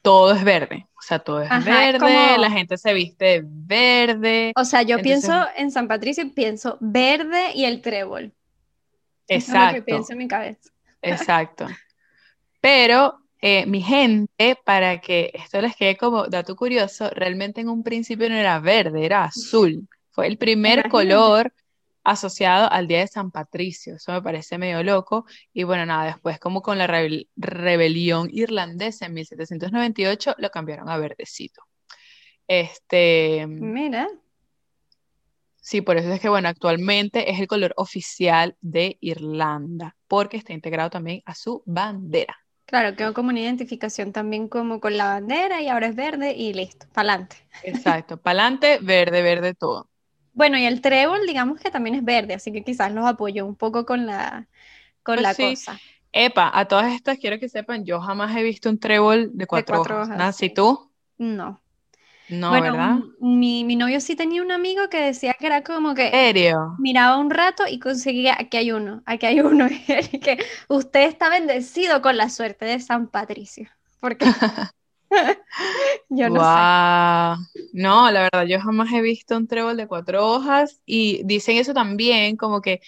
todo 0.03 0.35
es 0.35 0.45
verde. 0.45 0.88
O 1.09 1.11
sea, 1.11 1.19
todo 1.21 1.41
es 1.41 1.65
verde, 1.65 2.37
la 2.37 2.51
gente 2.51 2.77
se 2.77 2.93
viste 2.93 3.41
verde. 3.43 4.53
O 4.55 4.65
sea, 4.67 4.83
yo 4.83 4.99
pienso 4.99 5.33
en 5.57 5.71
San 5.71 5.89
Patricio 5.89 6.23
y 6.23 6.29
pienso 6.29 6.77
verde 6.81 7.53
y 7.55 7.65
el 7.65 7.81
trébol. 7.81 8.35
Exacto. 9.27 9.59
Es 9.59 9.73
lo 9.73 9.73
que 9.73 9.83
pienso 9.91 10.13
en 10.13 10.19
mi 10.19 10.29
cabeza. 10.29 10.69
Exacto. 11.01 11.67
Pero 12.61 13.21
eh, 13.41 13.65
mi 13.65 13.81
gente, 13.81 14.59
para 14.67 15.01
que 15.01 15.31
esto 15.33 15.63
les 15.63 15.75
quede 15.77 15.97
como 15.97 16.27
dato 16.27 16.55
curioso, 16.55 17.09
realmente 17.09 17.63
en 17.63 17.71
un 17.71 17.83
principio 17.83 18.29
no 18.29 18.35
era 18.35 18.61
verde, 18.61 19.07
era 19.07 19.25
azul. 19.25 19.89
Fue 20.11 20.27
el 20.27 20.37
primer 20.37 20.91
color 20.91 21.55
asociado 22.11 22.71
al 22.71 22.87
Día 22.87 23.01
de 23.01 23.09
San 23.09 23.31
Patricio. 23.31 23.97
Eso 23.97 24.13
me 24.13 24.23
parece 24.23 24.59
medio 24.59 24.83
loco. 24.83 25.27
Y 25.53 25.65
bueno, 25.65 25.87
nada, 25.87 26.07
después 26.07 26.39
como 26.39 26.63
con 26.63 26.79
la 26.79 26.87
rebelión 27.37 28.29
irlandesa 28.33 29.07
en 29.07 29.15
1798 29.15 30.35
lo 30.39 30.51
cambiaron 30.51 30.89
a 30.89 30.99
verdecito. 30.99 31.63
Este... 32.47 33.47
Mira. 33.47 34.09
Sí, 35.61 35.83
por 35.83 35.99
eso 35.99 36.11
es 36.11 36.21
que, 36.21 36.31
bueno, 36.31 36.49
actualmente 36.49 37.31
es 37.31 37.39
el 37.41 37.47
color 37.47 37.75
oficial 37.77 38.57
de 38.63 38.97
Irlanda, 39.01 39.97
porque 40.07 40.39
está 40.39 40.55
integrado 40.55 40.89
también 40.89 41.21
a 41.27 41.35
su 41.35 41.63
bandera. 41.67 42.39
Claro, 42.65 42.97
quedó 42.97 43.13
como 43.13 43.29
una 43.29 43.41
identificación 43.41 44.13
también 44.13 44.49
como 44.49 44.81
con 44.81 44.97
la 44.97 45.05
bandera 45.07 45.61
y 45.61 45.69
ahora 45.69 45.89
es 45.89 45.97
verde 45.97 46.33
y 46.33 46.55
listo, 46.55 46.87
pa'lante. 46.95 47.37
Exacto, 47.63 48.17
pa'lante, 48.19 48.79
verde, 48.81 49.21
verde 49.21 49.55
todo. 49.55 49.91
Bueno, 50.39 50.59
y 50.59 50.65
el 50.67 50.81
trébol, 50.81 51.27
digamos 51.27 51.61
que 51.61 51.71
también 51.71 51.97
es 51.97 52.05
verde, 52.05 52.35
así 52.35 52.53
que 52.53 52.65
quizás 52.65 52.93
los 52.93 53.07
apoyó 53.07 53.47
un 53.47 53.57
poco 53.57 53.85
con 53.87 54.07
la, 54.07 54.49
con 55.03 55.23
pues 55.23 55.23
la 55.23 55.37
cosa. 55.39 55.83
Epa, 56.13 56.51
a 56.59 56.67
todas 56.69 56.93
estas 56.95 57.19
quiero 57.19 57.39
que 57.39 57.49
sepan, 57.49 57.85
yo 57.85 58.01
jamás 58.01 58.37
he 58.37 58.43
visto 58.43 58.71
un 58.71 58.79
trébol 58.79 59.31
de 59.35 59.47
cuatro, 59.47 59.81
hojas. 60.03 60.43
¿Y 60.43 60.51
tú? 60.55 60.91
No. 61.19 61.63
No, 62.29 62.61
Bueno, 62.61 62.61
¿verdad? 62.61 63.01
mi, 63.21 63.65
mi 63.65 63.77
novio 63.77 64.01
sí 64.01 64.17
tenía 64.17 64.43
un 64.43 64.53
amigo 64.53 64.89
que 64.91 65.01
decía 65.03 65.35
que 65.39 65.47
era 65.47 65.65
como 65.65 65.95
que 65.95 66.13
¿Serio? 66.13 66.77
miraba 66.77 67.19
un 67.19 67.31
rato 67.31 67.65
y 67.69 67.81
conseguía, 67.81 68.37
aquí 68.41 68.59
hay 68.59 68.73
uno, 68.73 69.03
aquí 69.07 69.27
hay 69.27 69.41
uno, 69.41 69.69
y 70.13 70.21
que 70.21 70.39
usted 70.69 71.03
está 71.09 71.31
bendecido 71.31 72.03
con 72.03 72.17
la 72.19 72.31
suerte 72.31 72.67
de 72.67 72.81
San 72.81 73.09
Patricio, 73.09 73.71
porque 74.01 74.31
yo 76.09 76.29
no 76.29 76.35
sé. 76.35 76.41
Guau. 76.41 77.37
No, 77.73 78.11
la 78.11 78.23
verdad, 78.23 78.45
yo 78.47 78.61
jamás 78.61 78.93
he 78.93 79.01
visto 79.01 79.37
un 79.37 79.47
trébol 79.47 79.77
de 79.77 79.87
cuatro 79.87 80.27
hojas 80.27 80.81
y 80.87 81.23
dicen 81.25 81.57
eso 81.57 81.75
también, 81.75 82.37
como 82.37 82.61
que, 82.61 82.81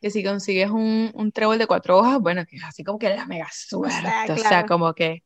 que 0.00 0.10
si 0.10 0.22
consigues 0.22 0.70
un, 0.70 1.10
un 1.14 1.32
trébol 1.32 1.58
de 1.58 1.66
cuatro 1.66 1.98
hojas, 1.98 2.18
bueno, 2.20 2.44
que 2.46 2.56
es 2.56 2.64
así 2.64 2.84
como 2.84 2.98
que 2.98 3.10
la 3.10 3.26
mega 3.26 3.48
suerte, 3.52 4.32
o 4.32 4.36
sea, 4.36 4.48
claro. 4.48 4.68
como 4.68 4.94
que 4.94 5.22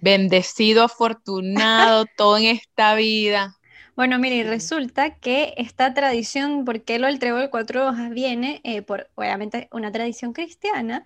bendecido, 0.00 0.84
afortunado, 0.84 2.06
todo 2.16 2.38
en 2.38 2.44
esta 2.44 2.94
vida. 2.94 3.54
Bueno, 3.96 4.18
mire, 4.20 4.36
y 4.36 4.42
resulta 4.44 5.16
que 5.16 5.54
esta 5.56 5.92
tradición, 5.92 6.64
¿por 6.64 6.82
qué 6.82 7.00
lo 7.00 7.08
del 7.08 7.18
trébol 7.18 7.40
de 7.40 7.50
cuatro 7.50 7.88
hojas? 7.88 8.10
Viene 8.10 8.60
eh, 8.62 8.80
por, 8.82 9.10
obviamente, 9.16 9.68
una 9.72 9.90
tradición 9.90 10.32
cristiana, 10.32 11.04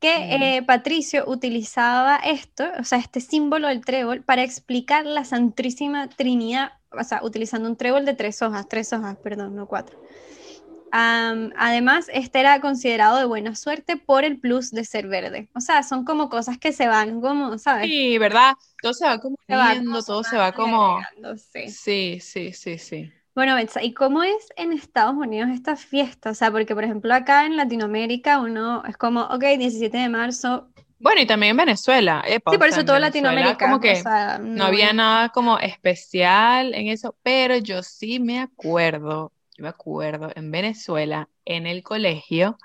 que 0.00 0.56
eh, 0.58 0.62
Patricio 0.62 1.24
utilizaba 1.26 2.16
esto, 2.16 2.64
o 2.78 2.84
sea, 2.84 2.98
este 2.98 3.20
símbolo 3.20 3.68
del 3.68 3.84
trébol, 3.84 4.22
para 4.22 4.42
explicar 4.42 5.06
la 5.06 5.24
Santísima 5.24 6.08
Trinidad, 6.08 6.72
o 6.90 7.02
sea, 7.04 7.20
utilizando 7.22 7.68
un 7.68 7.76
trébol 7.76 8.04
de 8.04 8.14
tres 8.14 8.42
hojas, 8.42 8.68
tres 8.68 8.92
hojas, 8.92 9.16
perdón, 9.16 9.56
no 9.56 9.66
cuatro. 9.66 9.98
Am, 10.92 11.52
además, 11.56 12.06
este 12.12 12.40
era 12.40 12.60
considerado 12.60 13.18
de 13.18 13.24
buena 13.24 13.54
suerte 13.54 13.96
por 13.96 14.24
el 14.24 14.38
plus 14.38 14.70
de 14.70 14.84
ser 14.84 15.08
verde. 15.08 15.48
O 15.54 15.60
sea, 15.60 15.82
son 15.82 16.04
como 16.04 16.28
cosas 16.28 16.58
que 16.58 16.72
se 16.72 16.86
van 16.86 17.20
como, 17.20 17.58
¿sabes? 17.58 17.86
Sí, 17.86 18.18
¿verdad? 18.18 18.54
Todo 18.80 18.94
se 18.94 19.04
va 19.04 19.18
como 19.18 19.36
Se 19.46 19.56
va 19.56 19.72
uniendo, 19.72 19.90
como 19.90 20.02
todo 20.04 20.24
se 20.24 20.36
va 20.36 20.52
como... 20.52 21.00
sí. 21.52 21.70
Sí, 21.70 22.18
sí, 22.20 22.52
sí, 22.52 22.78
sí. 22.78 23.12
Bueno, 23.36 23.54
Betsa, 23.54 23.82
¿y 23.82 23.92
cómo 23.92 24.22
es 24.22 24.48
en 24.56 24.72
Estados 24.72 25.14
Unidos 25.14 25.50
esta 25.52 25.76
fiesta? 25.76 26.30
O 26.30 26.34
sea, 26.34 26.50
porque 26.50 26.74
por 26.74 26.84
ejemplo 26.84 27.12
acá 27.12 27.44
en 27.44 27.54
Latinoamérica 27.54 28.40
uno 28.40 28.82
es 28.86 28.96
como, 28.96 29.20
ok, 29.24 29.44
17 29.58 29.98
de 29.98 30.08
marzo. 30.08 30.68
Bueno, 30.98 31.20
y 31.20 31.26
también 31.26 31.50
en 31.50 31.58
Venezuela, 31.58 32.24
epa, 32.26 32.50
Sí, 32.50 32.56
por 32.56 32.68
eso 32.68 32.82
todo 32.82 32.94
Venezuela 32.94 33.08
Latinoamérica. 33.08 33.66
como 33.66 33.76
o 33.76 33.80
que 33.80 33.96
sea, 33.96 34.38
no 34.38 34.64
había 34.64 34.94
nada 34.94 35.28
como 35.28 35.58
especial 35.58 36.72
en 36.72 36.88
eso, 36.88 37.14
pero 37.22 37.58
yo 37.58 37.82
sí 37.82 38.20
me 38.20 38.40
acuerdo, 38.40 39.32
yo 39.58 39.64
me 39.64 39.68
acuerdo 39.68 40.30
en 40.34 40.50
Venezuela, 40.50 41.28
en 41.44 41.66
el 41.66 41.82
colegio, 41.82 42.56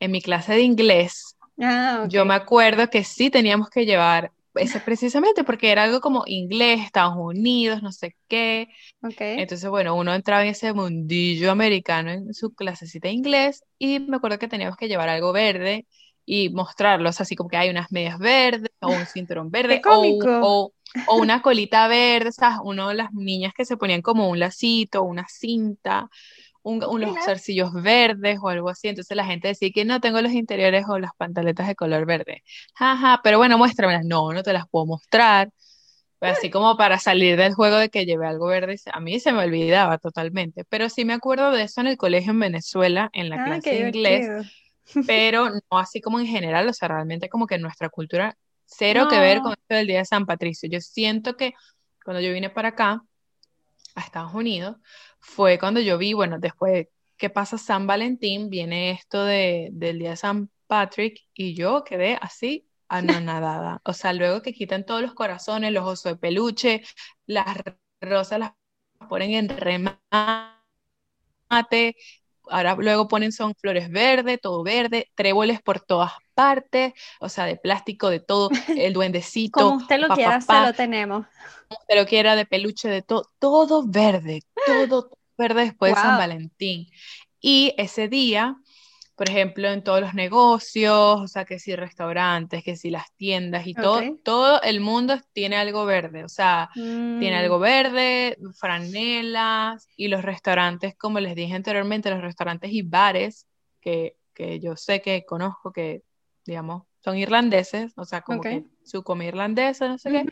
en 0.00 0.10
mi 0.10 0.22
clase 0.22 0.54
de 0.54 0.62
inglés, 0.62 1.36
Ah, 1.60 2.06
yo 2.08 2.24
me 2.24 2.32
acuerdo 2.32 2.88
que 2.88 3.04
sí 3.04 3.28
teníamos 3.28 3.68
que 3.68 3.84
llevar 3.84 4.32
ese 4.54 4.80
precisamente 4.80 5.44
porque 5.44 5.70
era 5.70 5.84
algo 5.84 6.00
como 6.00 6.24
inglés, 6.26 6.80
Estados 6.80 7.14
Unidos, 7.16 7.82
no 7.82 7.92
sé 7.92 8.16
qué. 8.28 8.68
ok. 9.02 9.20
Entonces, 9.36 9.70
bueno, 9.70 9.94
uno 9.96 10.14
entraba 10.14 10.42
en 10.42 10.50
ese 10.50 10.72
mundillo 10.72 11.50
americano 11.52 12.10
en 12.10 12.34
su 12.34 12.54
clasecita 12.54 13.08
de 13.08 13.14
inglés 13.14 13.62
y 13.78 14.00
me 14.00 14.16
acuerdo 14.16 14.38
que 14.38 14.48
teníamos 14.48 14.76
que 14.76 14.88
llevar 14.88 15.08
algo 15.08 15.32
verde 15.32 15.86
y 16.26 16.50
mostrarlos, 16.50 17.20
así 17.20 17.36
como 17.36 17.48
que 17.48 17.56
hay 17.56 17.70
unas 17.70 17.90
medias 17.92 18.18
verdes 18.18 18.70
o 18.80 18.88
un 18.88 19.06
cinturón 19.06 19.50
verde 19.50 19.80
¡Qué 19.82 19.88
o, 19.88 20.18
o, 20.40 20.74
o 21.04 21.16
una 21.16 21.40
colita 21.42 21.86
verde, 21.88 22.32
¿sabes? 22.32 22.58
Uno 22.64 22.88
de 22.88 22.94
las 22.96 23.12
niñas 23.12 23.52
que 23.56 23.64
se 23.64 23.76
ponían 23.76 24.02
como 24.02 24.28
un 24.28 24.38
lacito, 24.40 25.02
una 25.04 25.26
cinta, 25.28 26.08
un- 26.68 26.84
unos 26.84 27.22
zarcillos 27.24 27.72
verdes 27.74 28.38
o 28.42 28.48
algo 28.48 28.68
así. 28.70 28.88
Entonces 28.88 29.16
la 29.16 29.24
gente 29.26 29.48
decía 29.48 29.70
que 29.74 29.84
no 29.84 30.00
tengo 30.00 30.20
los 30.22 30.32
interiores 30.32 30.84
o 30.88 30.98
las 30.98 31.12
pantaletas 31.16 31.68
de 31.68 31.74
color 31.76 32.06
verde. 32.06 32.42
Jaja, 32.74 33.20
pero 33.24 33.38
bueno, 33.38 33.58
muéstramelas. 33.58 34.04
No, 34.04 34.32
no 34.32 34.42
te 34.42 34.52
las 34.52 34.68
puedo 34.68 34.86
mostrar. 34.86 35.50
Pues 36.18 36.32
así 36.32 36.50
como 36.50 36.76
para 36.76 36.98
salir 36.98 37.36
del 37.36 37.54
juego 37.54 37.76
de 37.76 37.90
que 37.90 38.04
llevé 38.06 38.26
algo 38.26 38.46
verde, 38.48 38.76
a 38.92 39.00
mí 39.00 39.20
se 39.20 39.32
me 39.32 39.44
olvidaba 39.44 39.98
totalmente. 39.98 40.64
Pero 40.68 40.88
sí 40.88 41.04
me 41.04 41.12
acuerdo 41.14 41.52
de 41.52 41.62
eso 41.64 41.80
en 41.80 41.86
el 41.88 41.96
colegio 41.96 42.32
en 42.32 42.40
Venezuela, 42.40 43.08
en 43.12 43.28
la 43.30 43.38
Ah, 43.38 43.40
clase 43.40 43.76
de 43.76 43.80
inglés, 43.82 44.32
pero 45.04 45.50
no 45.50 45.78
así 45.78 46.00
como 46.00 46.20
en 46.20 46.26
general, 46.26 46.68
o 46.68 46.72
sea, 46.72 46.88
realmente 46.88 47.28
como 47.28 47.46
que 47.46 47.58
nuestra 47.58 47.88
cultura, 47.90 48.36
cero 48.66 49.06
que 49.08 49.18
ver 49.20 49.40
con 49.42 49.52
No, 49.52 49.54
esto 49.54 49.74
del 49.76 49.86
Día 49.86 49.98
de 50.00 50.04
San 50.04 50.26
Patricio. 50.26 50.68
Yo 50.70 50.80
siento 50.80 51.36
que 51.36 51.54
cuando 52.04 52.20
yo 52.20 52.32
vine 52.32 52.50
para 52.50 52.68
acá, 52.70 53.02
a 53.98 54.04
Estados 54.04 54.34
Unidos, 54.34 54.76
fue 55.20 55.58
cuando 55.58 55.80
yo 55.80 55.98
vi, 55.98 56.12
bueno, 56.14 56.38
después 56.38 56.88
que 57.16 57.30
pasa 57.30 57.58
San 57.58 57.86
Valentín, 57.86 58.48
viene 58.50 58.92
esto 58.92 59.24
de, 59.24 59.70
del 59.72 59.98
Día 59.98 60.10
de 60.10 60.16
San 60.16 60.50
Patrick 60.66 61.20
y 61.34 61.54
yo 61.54 61.84
quedé 61.84 62.18
así 62.20 62.68
anonadada. 62.88 63.80
O 63.84 63.92
sea, 63.92 64.12
luego 64.12 64.42
que 64.42 64.52
quitan 64.52 64.84
todos 64.86 65.02
los 65.02 65.14
corazones, 65.14 65.72
los 65.72 65.84
osos 65.84 66.12
de 66.12 66.16
peluche, 66.16 66.82
las 67.26 67.56
rosas 68.00 68.38
las 68.38 68.52
ponen 69.08 69.32
en 69.32 69.48
remate, 69.48 69.96
ahora 72.50 72.74
luego 72.76 73.08
ponen 73.08 73.32
son 73.32 73.54
flores 73.54 73.90
verdes, 73.90 74.40
todo 74.40 74.62
verde, 74.62 75.10
tréboles 75.14 75.60
por 75.62 75.80
todas 75.80 76.12
partes, 76.38 76.94
o 77.20 77.28
sea, 77.28 77.46
de 77.46 77.56
plástico, 77.56 78.10
de 78.10 78.20
todo, 78.20 78.50
el 78.76 78.92
duendecito, 78.94 79.64
como 79.66 79.76
usted 79.76 79.98
lo 80.00 80.10
pa, 80.10 80.16
quiera, 80.16 80.40
pa, 80.40 80.40
se 80.40 80.60
pa, 80.60 80.60
lo 80.60 80.74
tenemos. 80.74 81.26
usted 81.68 81.96
lo 81.96 82.06
quiera 82.06 82.36
de 82.36 82.46
peluche, 82.46 82.88
de 82.88 83.02
todo, 83.02 83.30
todo 83.38 83.84
verde, 83.86 84.42
todo 84.64 85.10
verde 85.38 85.62
después 85.66 85.94
de 85.96 86.00
San 86.00 86.16
Wow. 86.16 86.16
Valentín. 86.16 86.86
Y 87.40 87.74
ese 87.78 88.08
día, 88.08 88.56
por 89.16 89.28
ejemplo, 89.28 89.68
en 89.68 89.82
todos 89.84 90.00
los 90.00 90.14
negocios, 90.14 90.94
o 91.20 91.28
sea, 91.28 91.44
que 91.44 91.58
si 91.58 91.74
restaurantes, 91.76 92.64
que 92.64 92.76
si 92.76 92.90
las 92.90 93.12
tiendas 93.16 93.66
y 93.66 93.74
todo, 93.76 94.04
Ok. 94.04 94.20
todo 94.22 94.60
el 94.62 94.80
mundo 94.80 95.16
tiene 95.32 95.56
algo 95.56 95.84
verde, 95.86 96.24
o 96.24 96.28
sea, 96.28 96.70
tiene 97.16 97.36
Mm, 97.36 97.38
algo 97.38 97.58
verde, 97.58 98.36
franelas, 98.58 99.88
y 99.96 100.08
los 100.08 100.22
restaurantes, 100.22 100.96
como 100.96 101.20
les 101.20 101.34
dije 101.34 101.54
anteriormente, 101.54 102.10
los 102.10 102.20
restaurantes 102.22 102.70
y 102.72 102.82
bares, 102.82 103.46
que, 103.80 104.16
que 104.34 104.60
yo 104.60 104.76
sé 104.76 105.00
que 105.02 105.24
conozco 105.26 105.72
que, 105.72 106.02
digamos, 106.48 106.84
son 107.04 107.16
irlandeses, 107.18 107.92
o 107.96 108.06
sea, 108.06 108.22
como 108.22 108.40
que 108.40 108.64
su 108.82 109.02
comida 109.02 109.28
irlandesa, 109.28 109.86
no 109.86 109.98
sé 109.98 110.10
qué, 110.10 110.26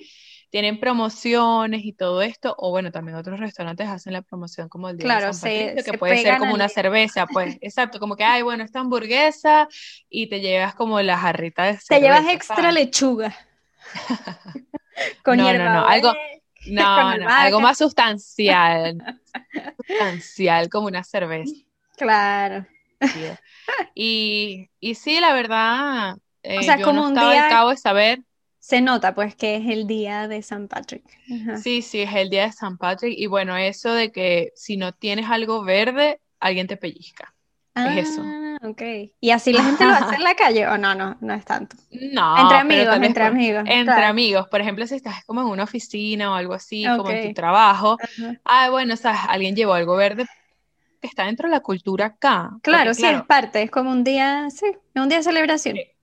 tienen 0.51 0.81
promociones 0.81 1.85
y 1.85 1.93
todo 1.93 2.23
esto, 2.23 2.55
o 2.59 2.71
bueno, 2.71 2.91
también 2.91 3.19
otros 3.19 3.39
restaurantes 3.39 3.87
hacen 3.87 4.15
la 4.15 4.23
promoción 4.23 4.71
como 4.71 4.89
el 4.89 4.97
día 4.97 5.05
de 5.05 5.09
Claro, 5.09 5.33
San 5.35 5.51
se, 5.51 5.59
Patricio, 5.59 5.75
que 5.75 5.83
se 5.83 5.99
puede 5.99 6.17
ser 6.23 6.39
como 6.39 6.53
al 6.53 6.55
una 6.55 6.69
cerveza, 6.71 7.27
pues, 7.27 7.59
exacto, 7.61 8.01
como 8.01 8.17
que, 8.17 8.25
ay, 8.25 8.41
bueno, 8.43 8.65
esta 8.65 8.81
hamburguesa 8.81 9.69
y 10.09 10.29
te 10.29 10.41
llevas 10.41 10.75
como 10.75 11.01
la 11.03 11.19
jarrita 11.19 11.65
de 11.65 11.79
Te 11.87 12.01
llevas 12.01 12.21
cerveza, 12.21 12.33
extra 12.33 12.57
¿sabes? 12.57 12.75
lechuga 12.75 13.37
con 15.23 15.37
No, 15.37 15.53
no, 15.53 15.69
no, 15.69 15.87
algo, 15.87 16.15
no, 16.69 17.19
no, 17.19 17.29
algo 17.29 17.61
más 17.61 17.77
sustancial, 17.77 19.21
sustancial 19.87 20.71
como 20.71 20.87
una 20.87 21.05
cerveza. 21.05 21.55
Claro. 21.99 22.67
Y, 23.95 24.71
y 24.81 24.95
sí, 24.95 25.21
la 25.21 25.33
verdad, 25.35 26.17
O 26.17 26.19
eh, 26.43 26.63
sea, 26.63 26.77
yo 26.77 26.85
como 26.85 27.01
no 27.01 27.07
un 27.07 27.09
estaba 27.09 27.31
al 27.33 27.35
día 27.35 27.49
cabo 27.49 27.71
de 27.71 27.77
saber, 27.77 28.21
se 28.59 28.81
nota 28.81 29.15
pues 29.15 29.37
que 29.37 29.57
es 29.57 29.67
el 29.69 29.87
día 29.87 30.29
de 30.29 30.43
San 30.43 30.69
Patrick. 30.69 31.05
Ajá. 31.31 31.57
sí, 31.63 31.83
sí, 31.83 32.01
es 32.03 32.15
el 32.15 32.31
día 32.31 32.47
de 32.47 32.53
San 32.53 32.77
Patrick, 32.79 33.15
y 33.19 33.27
bueno, 33.27 33.57
eso 33.57 33.93
de 33.95 34.13
que 34.13 34.51
si 34.55 34.77
no 34.77 34.93
tienes 34.93 35.31
algo 35.31 35.63
verde, 35.65 36.21
alguien 36.41 36.67
te 36.67 36.77
pellizca, 36.77 37.35
es 37.85 38.11
eso. 38.11 38.23
Ah, 38.23 38.57
ok. 38.63 38.83
¿Y 39.21 39.31
así 39.31 39.53
la 39.53 39.63
gente 39.63 39.85
lo 39.85 39.95
hace 39.95 40.15
en 40.17 40.25
la 40.25 40.35
calle 40.35 40.67
o 40.67 40.79
no? 40.79 40.95
No, 40.95 41.17
no 41.21 41.35
es 41.35 41.45
tanto. 41.45 41.77
Entre 42.35 42.59
No, 42.59 42.63
pero 42.67 42.91
amigos, 42.91 42.97
entre 43.03 43.23
por- 43.23 43.33
amigos. 43.33 43.65
entre 43.67 43.85
Claro. 43.85 44.07
amigos, 44.09 44.49
por 44.51 44.61
ejemplo, 44.61 44.87
si 44.87 44.95
estás 44.97 45.25
como 45.25 45.43
en 45.43 45.49
una 45.49 45.65
oficina 45.65 46.31
o 46.33 46.35
algo 46.35 46.55
así, 46.55 46.93
como 46.97 47.11
en 47.11 47.21
tu 47.21 47.33
trabajo, 47.33 47.99
Ajá. 48.01 48.41
ah, 48.45 48.71
bueno, 48.71 48.97
sabes, 48.97 49.21
alguien 49.29 49.55
llevó 49.57 49.75
algo 49.75 49.97
verde 49.97 50.27
que 51.01 51.07
está 51.09 51.25
dentro 51.27 51.49
de 51.49 51.53
la 51.55 51.61
cultura 51.61 52.07
acá, 52.07 52.51
porque 52.51 52.63
Claro, 52.63 52.93
sí, 52.95 53.07
es 53.07 53.23
parte, 53.23 53.63
es 53.63 53.71
como 53.71 53.91
un 53.91 54.05
día, 54.05 54.49
sí, 54.51 54.67
un 54.95 55.09
día 55.09 55.19
de 55.19 55.25
celebración. 55.25 55.77
eh, 55.77 55.97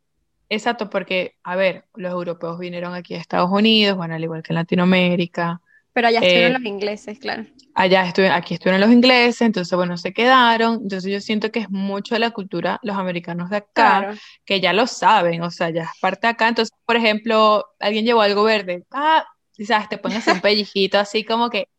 exacto, 0.49 0.89
porque, 0.89 1.37
a 1.43 1.55
ver, 1.55 1.85
los 1.95 2.11
europeos 2.11 2.59
vinieron 2.59 2.93
aquí 2.93 3.15
a 3.15 3.19
Estados 3.19 3.51
Unidos, 3.51 3.97
bueno, 3.97 4.15
al 4.15 4.23
igual 4.23 4.43
que 4.43 4.53
en 4.53 4.55
Latinoamérica, 4.55 5.61
Pero 5.93 6.07
allá 6.07 6.19
estuvieron 6.21 6.51
eh, 6.51 6.59
los 6.59 6.63
ingleses, 6.65 7.19
claro. 7.19 7.45
allá 7.75 8.05
estuve, 8.07 8.29
aquí 8.29 8.53
estuvieron 8.55 8.81
los 8.81 8.91
ingleses, 8.91 9.41
entonces, 9.41 9.75
bueno, 9.75 9.97
se 9.97 10.13
quedaron, 10.13 10.75
entonces 10.83 11.11
yo 11.11 11.19
siento 11.21 11.51
que 11.51 11.59
es 11.61 11.69
mucho 11.69 12.15
de 12.15 12.19
la 12.19 12.31
cultura, 12.31 12.79
los 12.83 12.97
americanos 12.97 13.49
de 13.49 13.57
acá, 13.57 13.71
Claro. 13.73 14.13
que 14.45 14.61
ya 14.61 14.73
lo 14.73 14.87
saben, 14.87 15.41
o 15.41 15.49
sea, 15.51 15.69
ya 15.71 15.83
es 15.83 15.89
parte 15.99 16.27
de 16.27 16.31
acá, 16.31 16.47
entonces, 16.49 16.75
por 16.85 16.95
ejemplo, 16.97 17.65
alguien 17.79 18.05
llevó 18.05 18.21
algo 18.21 18.43
verde, 18.43 18.83
ah, 18.91 19.25
sabes, 19.65 19.89
te 19.89 19.97
ponen 19.97 20.17
así 20.19 20.31
un 20.31 20.41
pellizquito, 20.41 20.99
así 20.99 21.23
como 21.25 21.49
que, 21.49 21.69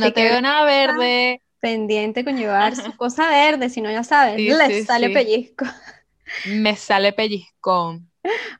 no 0.00 0.12
te 0.12 0.24
veo 0.24 0.40
nada 0.40 0.64
verde, 0.64 1.42
pendiente 1.64 2.24
con 2.24 2.36
llevar 2.36 2.76
su 2.76 2.94
cosa 2.96 3.28
verde, 3.30 3.70
si 3.70 3.80
no 3.82 3.90
ya 3.90 4.04
sabes, 4.04 4.42
sí, 4.42 4.54
le 4.58 4.70
sí, 4.70 4.84
sale 4.86 5.10
sí, 5.10 5.10
pellizco. 5.10 5.64
me 6.44 6.76
sale 6.76 7.12
pellizcón, 7.12 8.10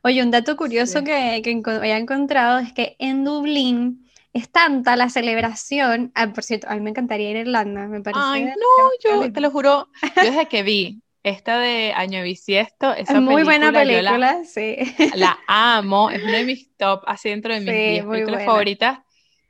Oye, 0.03 0.21
un 0.23 0.31
dato 0.31 0.55
curioso 0.57 1.03
que, 1.03 1.41
que 1.43 1.61
había 1.71 1.97
encontrado 1.97 2.59
es 2.59 2.73
que 2.73 2.95
en 2.99 3.23
Dublín 3.23 4.09
es 4.33 4.49
tanta 4.51 4.95
la 4.95 5.09
celebración. 5.09 6.11
Ah, 6.15 6.31
por 6.33 6.43
cierto, 6.43 6.67
a 6.69 6.75
mí 6.75 6.81
me 6.81 6.91
encantaría 6.91 7.31
ir 7.31 7.37
a 7.37 7.39
Irlanda, 7.41 7.87
me 7.87 8.01
parece 8.01 8.31
Ay, 8.31 8.45
no, 8.45 8.55
yo 9.03 9.31
te 9.31 9.41
lo 9.41 9.51
juro, 9.51 9.89
yo 10.19 10.29
desde 10.29 10.47
que 10.47 10.63
vi 10.63 11.03
esta 11.23 11.59
de 11.59 11.93
Año 11.95 12.23
Bisiesto, 12.23 12.93
Es 13.07 13.17
esa 13.17 13.19
muy 13.19 13.43
buena 13.43 13.73
película, 13.73 14.01
la, 14.01 14.43
sí. 14.45 14.77
la 15.11 15.37
amo, 15.47 16.11
es 16.11 16.23
una 16.23 16.37
de 16.39 16.45
mis 16.45 16.75
top, 16.77 17.03
así 17.07 17.29
dentro 17.29 17.53
de 17.53 17.61
mis 17.61 17.83
Sí, 17.83 17.83
10 17.85 18.05
muy 18.05 18.23
películas 18.23 18.43
buena. 18.43 18.43
favoritas, 18.43 18.99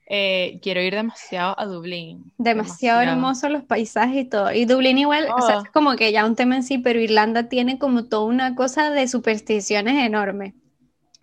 eh, 0.08 0.60
quiero 0.62 0.82
ir 0.82 0.94
demasiado 0.94 1.60
a 1.60 1.66
Dublín. 1.66 2.32
Demasiado, 2.38 3.02
hermosos 3.02 3.50
los 3.50 3.64
paisajes 3.64 4.26
y 4.26 4.26
todo. 4.26 4.52
Y 4.52 4.66
Dublín 4.66 4.98
igual, 4.98 5.28
o 5.36 5.42
sea, 5.42 5.60
oh. 5.60 5.64
es 5.64 5.70
como 5.72 5.96
que 5.96 6.12
ya 6.12 6.26
un 6.26 6.36
tema 6.36 6.56
en 6.56 6.64
sí, 6.64 6.78
pero 6.78 7.00
Irlanda 7.00 7.50
tiene 7.50 7.80
como 7.80 8.06
toda 8.06 8.26
una 8.26 8.56
cosa 8.56 8.92
de 8.92 9.08
supersticiones 9.08 10.06
enorme. 10.06 10.56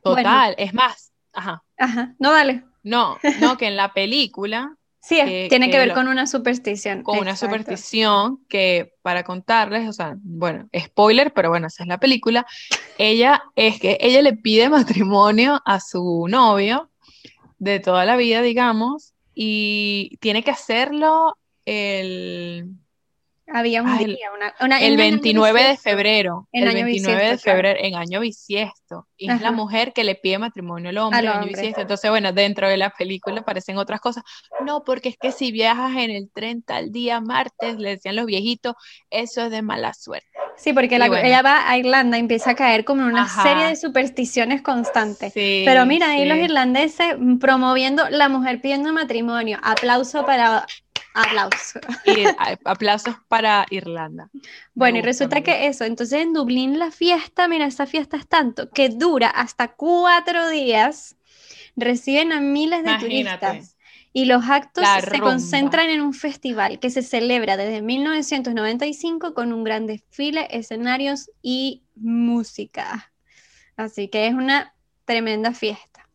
Total, 0.02 0.54
es 0.58 0.74
más, 0.74 1.12
ajá. 1.32 1.62
Ajá, 1.78 2.14
no, 2.18 2.32
dale. 2.32 2.64
No, 2.82 3.18
no, 3.40 3.56
que 3.56 3.68
en 3.68 3.76
la 3.76 3.92
película 3.92 4.76
Sí, 5.04 5.16
tiene 5.48 5.68
que, 5.68 5.78
ver 5.78 5.94
con 5.94 6.06
una 6.06 6.28
superstición. 6.28 7.02
Con 7.02 7.18
una 7.18 7.34
superstición 7.34 8.38
que, 8.48 8.94
para 9.02 9.24
contarles, 9.24 9.88
o 9.88 9.92
sea, 9.92 10.14
bueno, 10.22 10.68
spoiler, 10.78 11.32
pero 11.32 11.48
bueno, 11.48 11.66
esa 11.66 11.82
es 11.82 11.88
la 11.88 11.98
película. 11.98 12.46
Ella 12.98 13.42
es 13.56 13.80
que 13.80 13.98
ella 14.00 14.22
le 14.22 14.34
pide 14.34 14.68
matrimonio 14.68 15.60
a 15.64 15.80
su 15.80 16.26
novio 16.28 16.88
de 17.62 17.78
toda 17.78 18.04
la 18.04 18.16
vida, 18.16 18.42
digamos, 18.42 19.14
y 19.34 20.16
tiene 20.20 20.42
que 20.42 20.50
hacerlo 20.50 21.36
el 21.64 22.74
había 23.46 23.82
un 23.82 23.98
día, 23.98 24.30
una, 24.60 24.80
el 24.80 24.96
29 24.96 25.62
de 25.62 25.76
febrero. 25.76 26.48
el 26.52 26.72
29 26.72 27.30
de 27.30 27.38
febrero, 27.38 27.78
en 27.80 27.94
año 27.96 28.20
bisiesto. 28.20 29.06
Y 29.16 29.30
es 29.30 29.42
la 29.42 29.52
mujer 29.52 29.92
que 29.92 30.04
le 30.04 30.14
pide 30.14 30.38
matrimonio 30.38 30.90
al 30.90 30.98
hombre 30.98 31.20
en 31.20 31.28
año 31.28 31.46
bisiesto. 31.46 31.82
Entonces, 31.82 32.10
bueno, 32.10 32.32
dentro 32.32 32.68
de 32.68 32.78
la 32.78 32.90
película 32.90 33.40
aparecen 33.40 33.78
otras 33.78 34.00
cosas. 34.00 34.24
No, 34.64 34.84
porque 34.84 35.10
es 35.10 35.16
que 35.18 35.32
si 35.32 35.52
viajas 35.52 35.92
en 35.96 36.10
el 36.10 36.30
tren 36.32 36.62
tal 36.62 36.90
día, 36.92 37.20
martes, 37.20 37.76
le 37.76 37.90
decían 37.90 38.16
los 38.16 38.26
viejitos, 38.26 38.74
eso 39.10 39.42
es 39.42 39.50
de 39.50 39.62
mala 39.62 39.92
suerte. 39.92 40.31
Sí, 40.62 40.72
porque 40.72 40.94
ella 40.94 41.42
va 41.42 41.68
a 41.68 41.76
Irlanda 41.76 42.16
y 42.16 42.20
empieza 42.20 42.50
a 42.50 42.54
caer 42.54 42.84
como 42.84 43.02
en 43.02 43.08
una 43.08 43.28
serie 43.28 43.64
de 43.66 43.74
supersticiones 43.74 44.62
constantes. 44.62 45.32
Pero 45.34 45.84
mira, 45.86 46.10
ahí 46.10 46.24
los 46.24 46.38
irlandeses 46.38 47.16
promoviendo 47.40 48.08
la 48.10 48.28
mujer 48.28 48.60
pidiendo 48.60 48.92
matrimonio. 48.92 49.58
Aplauso 49.62 50.24
para 50.24 50.64
Aplausos. 51.14 51.82
aplausos 52.64 53.16
para 53.28 53.66
Irlanda. 53.70 54.28
Bueno, 54.74 54.98
y 54.98 55.02
resulta 55.02 55.42
que 55.42 55.66
eso, 55.66 55.84
entonces 55.84 56.22
en 56.22 56.32
Dublín 56.32 56.78
la 56.78 56.90
fiesta, 56.90 57.46
mira, 57.46 57.66
esta 57.66 57.86
fiesta 57.86 58.16
es 58.16 58.26
tanto 58.26 58.70
que 58.70 58.88
dura 58.88 59.28
hasta 59.28 59.68
cuatro 59.68 60.48
días, 60.48 61.16
reciben 61.76 62.32
a 62.32 62.40
miles 62.40 62.82
de 62.82 62.96
turistas 62.98 63.71
y 64.12 64.26
los 64.26 64.44
actos 64.48 64.84
se 65.08 65.20
concentran 65.20 65.88
en 65.88 66.02
un 66.02 66.12
festival 66.12 66.78
que 66.78 66.90
se 66.90 67.02
celebra 67.02 67.56
desde 67.56 67.80
1995 67.80 69.32
con 69.34 69.52
un 69.52 69.64
gran 69.64 69.86
desfile, 69.86 70.48
escenarios 70.50 71.30
y 71.40 71.82
música. 71.94 73.10
Así 73.76 74.08
que 74.08 74.26
es 74.26 74.34
una 74.34 74.74
tremenda 75.06 75.52
fiesta. 75.52 76.06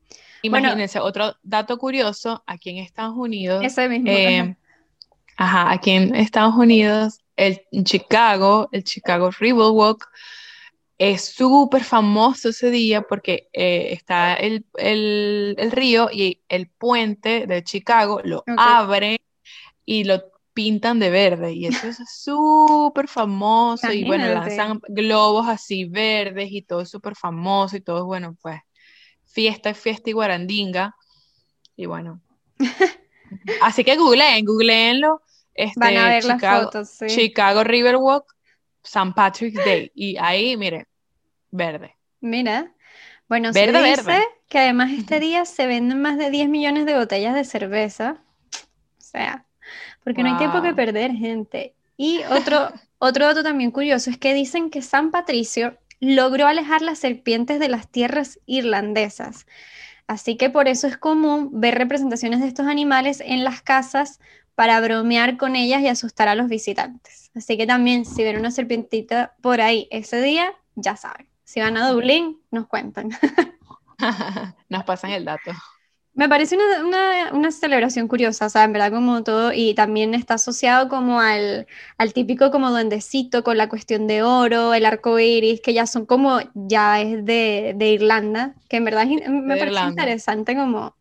Imagínense, 0.43 0.99
otro 0.99 1.35
dato 1.41 1.77
curioso, 1.77 2.43
aquí 2.45 2.69
en 2.69 2.77
Estados 2.77 3.15
Unidos, 3.17 3.63
ese 3.63 3.89
mismo, 3.89 4.11
eh, 4.11 4.55
Ajá, 5.35 5.71
aquí 5.71 5.91
en 5.91 6.15
Estados 6.15 6.55
Unidos, 6.55 7.19
el, 7.35 7.61
en 7.71 7.83
Chicago, 7.83 8.69
el 8.71 8.83
Chicago 8.83 9.31
Riverwalk, 9.31 10.07
es 10.97 11.25
súper 11.25 11.83
famoso 11.83 12.49
ese 12.49 12.71
día 12.71 13.03
porque 13.03 13.49
eh, 13.53 13.89
está 13.91 14.33
el, 14.33 14.65
río 15.71 16.09
y 16.11 16.41
el 16.49 16.67
puente 16.69 17.45
de 17.45 17.63
Chicago 17.63 18.21
lo 18.23 18.43
abre 18.57 19.21
y 19.85 20.03
lo 20.03 20.23
pintan 20.53 20.99
de 20.99 21.11
verde 21.11 21.53
y 21.53 21.67
eso 21.67 21.87
es 21.87 21.99
súper 22.09 23.07
famoso 23.07 23.91
y 23.91 24.05
bueno, 24.05 24.27
lanzan 24.27 24.81
globos 24.89 25.47
así 25.47 25.85
verdes 25.85 26.49
y 26.51 26.63
todo 26.63 26.81
es 26.81 26.89
súper 26.89 27.15
famoso 27.15 27.77
y 27.77 27.81
todo 27.81 27.99
es 27.99 28.05
bueno, 28.05 28.35
pues 28.41 28.59
fiesta, 29.23 29.75
fiesta 29.75 30.09
y 30.09 30.13
guarandinga 30.13 30.95
y 31.75 31.85
bueno. 31.85 32.21
Así 33.61 33.83
que 33.83 33.97
googleen, 33.97 34.45
googleenlo 34.45 35.21
este, 35.57 35.79
Van 35.79 35.97
a 35.97 36.09
ver 36.09 36.21
Chicago, 36.21 36.41
las 36.41 36.63
fotos, 36.65 36.89
sí. 36.89 37.07
Chicago 37.07 37.63
Riverwalk, 37.63 38.25
St. 38.83 39.13
Patrick's 39.15 39.63
Day. 39.63 39.91
Y 39.95 40.17
ahí, 40.17 40.57
mire, 40.57 40.87
verde. 41.51 41.95
Mira. 42.21 42.73
Bueno, 43.27 43.51
verde, 43.51 43.95
se 43.95 44.01
dice 44.01 44.23
que 44.47 44.59
además 44.59 44.91
este 44.91 45.19
día 45.19 45.45
se 45.45 45.67
venden 45.67 46.01
más 46.01 46.17
de 46.17 46.29
10 46.29 46.49
millones 46.49 46.85
de 46.85 46.97
botellas 46.97 47.35
de 47.35 47.43
cerveza. 47.43 48.23
O 48.53 49.01
sea, 49.01 49.45
porque 50.03 50.23
no 50.23 50.29
hay 50.31 50.37
tiempo 50.37 50.61
que 50.61 50.73
perder, 50.73 51.11
gente. 51.11 51.75
Y 51.97 52.21
otro, 52.29 52.71
otro 52.99 53.25
dato 53.25 53.43
también 53.43 53.71
curioso 53.71 54.09
es 54.09 54.17
que 54.17 54.33
dicen 54.33 54.69
que 54.69 54.81
San 54.81 55.11
Patricio 55.11 55.77
logró 55.99 56.47
alejar 56.47 56.81
las 56.81 56.99
serpientes 56.99 57.59
de 57.59 57.69
las 57.69 57.89
tierras 57.89 58.39
irlandesas. 58.45 59.45
Así 60.05 60.37
que 60.37 60.49
por 60.49 60.67
eso 60.67 60.87
es 60.87 60.97
común 60.97 61.49
ver 61.59 61.75
representaciones 61.77 62.39
de 62.39 62.47
estos 62.47 62.67
animales 62.67 63.21
en 63.25 63.43
las 63.43 63.61
casas 63.61 64.19
para 64.57 64.81
bromear 64.81 65.37
con 65.37 65.55
ellas 65.55 65.83
y 65.83 65.87
asustar 65.87 66.27
a 66.27 66.33
los 66.33 66.47
visitantes. 66.47 67.29
Así 67.35 67.57
que 67.57 67.67
también 67.67 68.05
si 68.05 68.23
ven 68.23 68.39
una 68.39 68.49
serpientita 68.49 69.35
por 69.39 69.61
ahí 69.61 69.87
ese 69.91 70.19
día, 70.19 70.51
ya 70.73 70.95
saben. 70.95 71.29
Si 71.43 71.59
van 71.59 71.77
a 71.77 71.87
Dublín, 71.87 72.41
nos 72.49 72.65
cuentan. 72.65 73.09
nos 74.69 74.83
pasan 74.83 75.11
el 75.11 75.25
dato. 75.25 75.51
Me 76.15 76.27
parece 76.27 76.57
una, 76.57 77.51
celebración 77.51 78.07
curiosa, 78.07 78.47
o 78.47 78.49
sea, 78.49 78.63
en 78.63 78.73
verdad 78.73 78.91
como 78.91 79.23
todo, 79.23 79.53
y 79.53 79.75
también 79.75 80.15
está 80.15 80.33
asociado 80.33 80.89
como 80.89 81.19
al, 81.21 81.67
típico 82.15 82.49
como 82.49 82.71
duendecito 82.71 83.43
con 83.43 83.57
la 83.57 83.69
cuestión 83.69 84.07
de 84.07 84.23
oro, 84.23 84.73
el 84.73 84.87
arco 84.87 85.19
iris, 85.19 85.61
que 85.61 85.75
ya 85.75 85.85
son 85.85 86.07
como, 86.07 86.39
ya 86.55 86.99
es 86.99 87.23
de, 87.23 87.75
Irlanda, 87.79 88.55
que 88.67 88.77
en 88.77 88.85
verdad 88.85 89.05
me 89.05 89.55
parece 89.55 89.83
interesante 89.83 90.55
como 90.55 90.96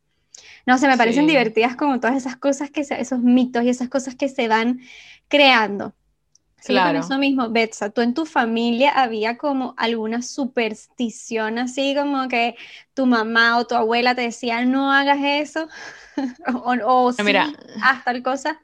no 0.67 0.79
sé, 0.79 0.89
me 0.89 0.97
parecen 0.97 1.27
divertidas 1.27 1.77
como 1.77 2.01
todas 2.01 2.17
esas 2.17 2.37
cosas 2.37 2.71
que 2.71 2.85
se, 2.85 3.01
esos 3.01 3.21
mitos 3.21 3.63
y 3.63 3.69
esas 3.69 3.89
cosas 3.89 4.15
que 4.15 4.29
se 4.29 4.49
van 4.49 4.81
creando. 5.29 5.95
Sí, 6.59 6.73
claro. 6.73 6.99
eso 6.99 7.17
mismo, 7.19 7.49
Betsa, 7.51 7.91
tú 7.91 8.01
en 8.01 8.13
tu 8.13 8.27
familia 8.27 8.91
había 8.91 9.37
como 9.39 9.75
alguna 9.77 10.21
superstición 10.23 11.59
así 11.59 11.95
como 11.95 12.27
que 12.27 12.57
tu 12.93 13.07
mamá 13.07 13.59
o 13.59 13.67
tu 13.67 13.77
abuela 13.77 14.17
te 14.17 14.23
decía 14.23 14.65
no 14.65 14.91
hagas 14.91 15.19
eso 15.23 15.69
o, 16.53 16.75
o 16.85 17.13
sí, 17.13 17.23
mira, 17.23 17.53
haz 17.83 18.03
tal 18.05 18.23
cosa. 18.23 18.61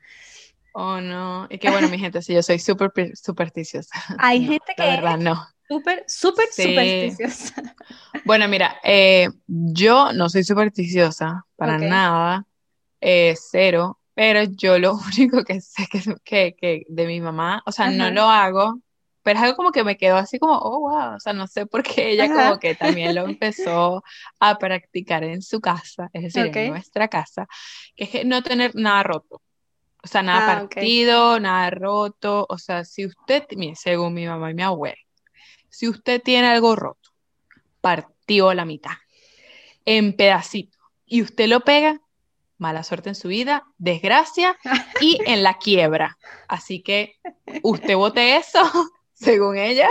Oh, 0.75 1.01
no. 1.01 1.47
Es 1.51 1.61
que 1.61 1.71
bueno, 1.71 1.89
mi 1.89 1.99
gente, 1.99 2.23
sí, 2.23 2.35
yo 2.35 2.43
soy 2.43 2.59
súper 2.59 2.91
supersticiosa. 3.15 3.95
Hay 4.19 4.45
gente 4.47 4.75
que... 4.77 4.83
La 4.83 4.97
verdad, 4.97 5.19
no. 5.19 5.47
Súper, 5.73 6.05
súper 6.07 6.49
supersticiosa. 6.53 7.75
Bueno, 8.25 8.47
mira, 8.49 8.77
eh, 8.83 9.29
yo 9.47 10.13
no 10.13 10.29
soy 10.29 10.45
supersticiosa 10.45 11.45
para 11.57 11.79
nada, 11.79 12.45
eh, 13.01 13.35
cero, 13.37 13.99
pero 14.15 14.43
yo 14.45 14.79
lo 14.79 14.95
único 15.17 15.45
que 15.45 15.61
sé 15.61 15.87
que, 16.25 16.55
que, 16.55 16.85
de 16.89 17.07
mi 17.07 17.21
mamá, 17.21 17.63
o 17.67 17.73
sea, 17.73 17.91
no 17.91 18.11
lo 18.11 18.23
hago, 18.23 18.81
pero 19.23 19.39
es 19.39 19.45
algo 19.45 19.57
como 19.57 19.73
que 19.73 19.85
me 19.85 19.97
quedó 19.97 20.17
así 20.17 20.39
como, 20.39 20.59
oh, 20.59 20.81
wow, 20.81 21.15
o 21.17 21.21
sea, 21.21 21.33
no 21.33 21.47
sé 21.47 21.67
por 21.67 21.83
qué 21.83 22.11
ella 22.11 22.29
como 22.29 22.59
que 22.59 22.75
también 22.75 23.15
lo 23.15 23.25
empezó 23.29 24.03
a 24.41 24.59
practicar 24.59 25.25
en 25.25 25.43
su 25.43 25.61
casa, 25.61 26.11
es 26.13 26.23
decir, 26.25 26.51
en 26.57 26.71
nuestra 26.71 27.09
casa, 27.09 27.47
que 27.97 28.11
es 28.13 28.27
no 28.27 28.43
tener 28.43 28.75
nada 28.75 29.03
roto. 29.05 29.41
O 30.05 30.09
sea, 30.09 30.23
nada 30.23 30.41
ah, 30.41 30.59
partido, 30.59 31.39
nada 31.39 31.71
roto. 31.71 32.45
O 32.49 32.59
sea, 32.59 32.85
si 32.85 33.07
usted, 33.07 33.45
mire, 33.57 33.77
según 33.77 34.15
mi 34.15 34.27
mamá 34.27 34.51
y 34.51 34.55
mi 34.55 34.63
abuela, 34.63 34.97
si 35.73 35.89
usted 35.89 36.23
tiene 36.23 36.49
algo 36.49 36.77
roto, 36.77 37.11
partió 37.81 38.51
a 38.51 38.55
la 38.55 38.67
mitad, 38.67 38.93
en 39.87 40.15
pedacito, 40.15 40.79
y 41.07 41.23
usted 41.23 41.49
lo 41.49 41.61
pega, 41.61 42.01
mala 42.59 42.85
suerte 42.85 43.09
en 43.09 43.15
su 43.15 43.29
vida, 43.29 43.65
desgracia 43.79 44.57
y 45.01 45.19
en 45.27 45.43
la 45.43 45.55
quiebra. 45.55 46.19
Así 46.47 46.83
que 46.83 47.17
usted 47.63 47.97
vote 47.97 48.37
eso, 48.37 48.61
según 49.15 49.57
ella, 49.57 49.89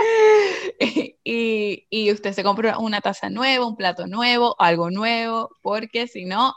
y, 1.24 1.86
y, 1.90 2.12
usted 2.12 2.32
se 2.32 2.44
compra 2.44 2.78
una 2.78 3.00
taza 3.00 3.28
nueva, 3.28 3.66
un 3.66 3.76
plato 3.76 4.06
nuevo, 4.06 4.54
algo 4.60 4.90
nuevo, 4.90 5.50
porque 5.62 6.06
si 6.06 6.24
no, 6.24 6.54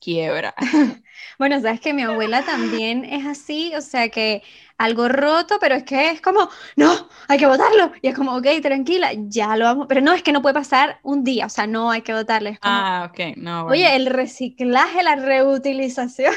quiebra. 0.00 0.54
Bueno, 1.38 1.60
sabes 1.60 1.80
que 1.80 1.92
mi 1.92 2.02
abuela 2.02 2.42
también 2.42 3.04
es 3.04 3.24
así, 3.24 3.72
o 3.76 3.80
sea 3.80 4.08
que 4.08 4.42
algo 4.76 5.08
roto, 5.08 5.58
pero 5.60 5.74
es 5.76 5.84
que 5.84 6.10
es 6.10 6.20
como, 6.20 6.48
no, 6.76 7.08
hay 7.28 7.38
que 7.38 7.46
votarlo. 7.46 7.92
Y 8.02 8.08
es 8.08 8.14
como, 8.14 8.36
ok, 8.36 8.46
tranquila, 8.62 9.10
ya 9.14 9.56
lo 9.56 9.64
vamos. 9.64 9.86
Pero 9.88 10.00
no, 10.00 10.12
es 10.12 10.22
que 10.22 10.32
no 10.32 10.42
puede 10.42 10.54
pasar 10.54 10.98
un 11.02 11.24
día, 11.24 11.46
o 11.46 11.48
sea, 11.48 11.66
no 11.66 11.90
hay 11.90 12.02
que 12.02 12.14
votarle. 12.14 12.58
ah, 12.62 13.08
ok, 13.10 13.36
no. 13.36 13.66
Oye, 13.66 13.94
el 13.94 14.06
reciclaje, 14.06 15.02
la 15.02 15.16
reutilización. 15.16 16.34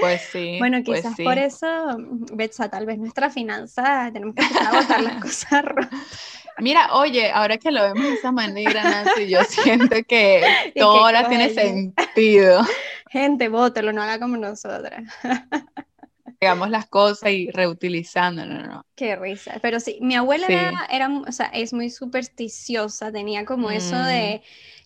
Pues 0.00 0.20
sí. 0.32 0.56
Bueno, 0.58 0.78
pues 0.84 1.02
quizás 1.02 1.16
por 1.16 1.38
eso, 1.38 1.66
Betsa, 2.32 2.68
tal 2.68 2.86
vez 2.86 2.98
nuestra 2.98 3.30
finanza, 3.30 4.10
tenemos 4.12 4.34
que 4.34 4.42
empezar 4.42 4.66
a 4.74 4.80
votar 4.80 5.02
las 5.02 5.14
cosas 5.22 5.64
rotas. 5.64 6.00
Mira, 6.58 6.94
oye, 6.94 7.30
ahora 7.30 7.58
que 7.58 7.70
lo 7.70 7.82
vemos 7.82 8.02
de 8.02 8.14
esa 8.14 8.32
manera, 8.32 8.82
Nancy, 8.82 9.28
yo 9.28 9.42
siento 9.44 9.96
que 10.06 10.42
todo 10.76 11.04
ahora 11.04 11.28
tiene 11.28 11.50
sentido. 11.54 12.62
Gente, 13.10 13.48
bótelo, 13.48 13.92
no 13.92 14.02
haga 14.02 14.18
como 14.18 14.36
nosotras. 14.36 15.04
Hagamos 16.42 16.70
las 16.70 16.86
cosas 16.86 17.32
y 17.32 17.50
reutilizando, 17.50 18.46
no, 18.46 18.62
no. 18.62 18.86
Qué 18.94 19.14
risa. 19.14 19.58
Pero 19.60 19.78
sí, 19.78 19.98
mi 20.00 20.14
abuela 20.14 20.46
era, 20.90 21.10
o 21.10 21.32
sea, 21.32 21.46
es 21.46 21.74
muy 21.74 21.90
supersticiosa, 21.90 23.12
tenía 23.12 23.44
como 23.44 23.70
eso 23.70 23.96
mm. 23.96 24.06
de... 24.06 24.42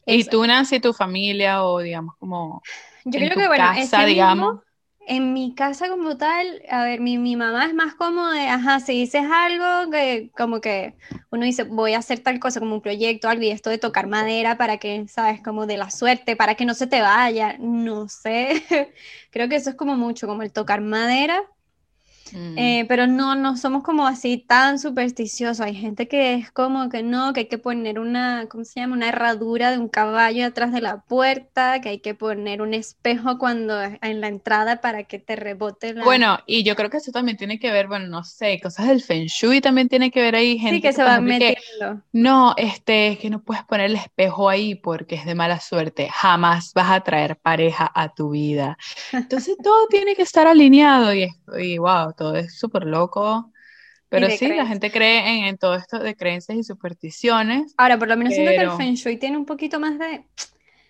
¿Y 0.06 0.24
tú, 0.24 0.44
Nancy, 0.44 0.80
tu 0.80 0.92
familia 0.92 1.64
o 1.64 1.78
digamos 1.78 2.16
como 2.18 2.60
Yo 3.04 3.20
en 3.20 3.26
creo 3.26 3.34
tu 3.34 3.40
que, 3.40 3.46
bueno, 3.46 3.64
casa, 3.64 3.98
mismo, 3.98 4.06
digamos. 4.06 4.60
En 5.06 5.32
mi 5.32 5.54
casa 5.54 5.88
como 5.88 6.16
tal, 6.16 6.62
a 6.70 6.84
ver, 6.84 7.00
mi, 7.00 7.18
mi 7.18 7.36
mamá 7.36 7.66
es 7.66 7.74
más 7.74 7.94
como 7.94 8.28
de, 8.30 8.48
ajá, 8.48 8.80
si 8.80 8.92
dices 8.92 9.22
algo 9.30 9.90
que 9.90 10.30
como 10.36 10.60
que 10.60 10.94
uno 11.30 11.44
dice, 11.44 11.64
voy 11.64 11.94
a 11.94 11.98
hacer 11.98 12.20
tal 12.20 12.40
cosa 12.40 12.60
como 12.60 12.74
un 12.76 12.80
proyecto, 12.82 13.28
algo, 13.28 13.42
y 13.42 13.50
esto 13.50 13.70
de 13.70 13.78
tocar 13.78 14.06
madera 14.06 14.56
para 14.56 14.78
que, 14.78 15.06
sabes, 15.08 15.42
como 15.42 15.66
de 15.66 15.76
la 15.76 15.90
suerte, 15.90 16.36
para 16.36 16.54
que 16.54 16.64
no 16.66 16.74
se 16.74 16.86
te 16.86 17.00
vaya, 17.02 17.56
no 17.58 18.08
sé, 18.08 18.64
creo 19.30 19.48
que 19.48 19.56
eso 19.56 19.70
es 19.70 19.76
como 19.76 19.96
mucho, 19.96 20.26
como 20.26 20.42
el 20.42 20.52
tocar 20.52 20.80
madera. 20.80 21.42
Mm. 22.34 22.58
Eh, 22.58 22.84
pero 22.88 23.06
no, 23.06 23.36
no 23.36 23.56
somos 23.56 23.82
como 23.84 24.06
así 24.06 24.38
tan 24.38 24.78
supersticiosos. 24.78 25.60
Hay 25.60 25.74
gente 25.74 26.08
que 26.08 26.34
es 26.34 26.50
como 26.50 26.88
que 26.88 27.02
no, 27.02 27.32
que 27.32 27.40
hay 27.40 27.46
que 27.46 27.58
poner 27.58 27.98
una, 28.00 28.46
¿cómo 28.48 28.64
se 28.64 28.80
llama? 28.80 28.96
Una 28.96 29.08
herradura 29.08 29.70
de 29.70 29.78
un 29.78 29.88
caballo 29.88 30.44
atrás 30.44 30.72
de 30.72 30.80
la 30.80 31.00
puerta, 31.02 31.80
que 31.80 31.90
hay 31.90 31.98
que 32.00 32.14
poner 32.14 32.60
un 32.60 32.74
espejo 32.74 33.38
cuando 33.38 33.80
en 33.80 34.20
la 34.20 34.28
entrada 34.28 34.80
para 34.80 35.04
que 35.04 35.18
te 35.18 35.36
rebote 35.36 35.94
la... 35.94 36.04
Bueno, 36.04 36.38
y 36.46 36.64
yo 36.64 36.74
creo 36.74 36.90
que 36.90 36.96
eso 36.96 37.12
también 37.12 37.36
tiene 37.36 37.58
que 37.58 37.70
ver, 37.70 37.86
bueno, 37.86 38.08
no 38.08 38.24
sé, 38.24 38.60
cosas 38.60 38.88
del 38.88 39.02
Feng 39.02 39.26
Shui 39.26 39.60
también 39.60 39.88
tiene 39.88 40.10
que 40.10 40.20
ver 40.20 40.34
ahí, 40.34 40.58
gente 40.58 40.76
sí, 40.76 40.82
que 40.82 40.92
se 40.92 41.04
va 41.04 41.16
que, 41.16 41.22
metiendo. 41.22 42.02
no, 42.12 42.54
este, 42.56 43.08
es 43.08 43.18
que 43.18 43.30
no 43.30 43.42
puedes 43.42 43.62
poner 43.64 43.86
el 43.90 43.96
espejo 43.96 44.48
ahí 44.48 44.74
porque 44.74 45.14
es 45.14 45.24
de 45.24 45.34
mala 45.34 45.60
suerte, 45.60 46.08
jamás 46.12 46.72
vas 46.74 46.90
a 46.90 47.00
traer 47.00 47.36
pareja 47.36 47.90
a 47.94 48.12
tu 48.12 48.30
vida. 48.30 48.76
Entonces 49.12 49.56
todo 49.62 49.86
tiene 49.88 50.14
que 50.16 50.22
estar 50.22 50.46
alineado 50.46 51.14
y, 51.14 51.28
y 51.58 51.78
wow, 51.78 52.12
todo 52.16 52.23
es 52.34 52.58
súper 52.58 52.84
loco. 52.84 53.52
Pero 54.10 54.30
sí, 54.30 54.54
la 54.54 54.66
creencias. 54.66 54.68
gente 54.68 54.92
cree 54.92 55.38
en, 55.40 55.44
en 55.46 55.58
todo 55.58 55.76
esto 55.76 55.98
de 56.00 56.16
creencias 56.16 56.58
y 56.58 56.64
supersticiones, 56.64 57.76
Ahora, 57.76 57.98
por 57.98 58.08
lo 58.08 58.16
menos 58.16 58.34
siento 58.34 58.54
que 58.54 58.62
el 58.62 58.70
pero, 58.70 58.72
Feng 58.72 58.94
Shui 58.94 59.16
tiene 59.18 59.36
un 59.36 59.46
poquito 59.46 59.80
más 59.80 59.98
de, 59.98 60.24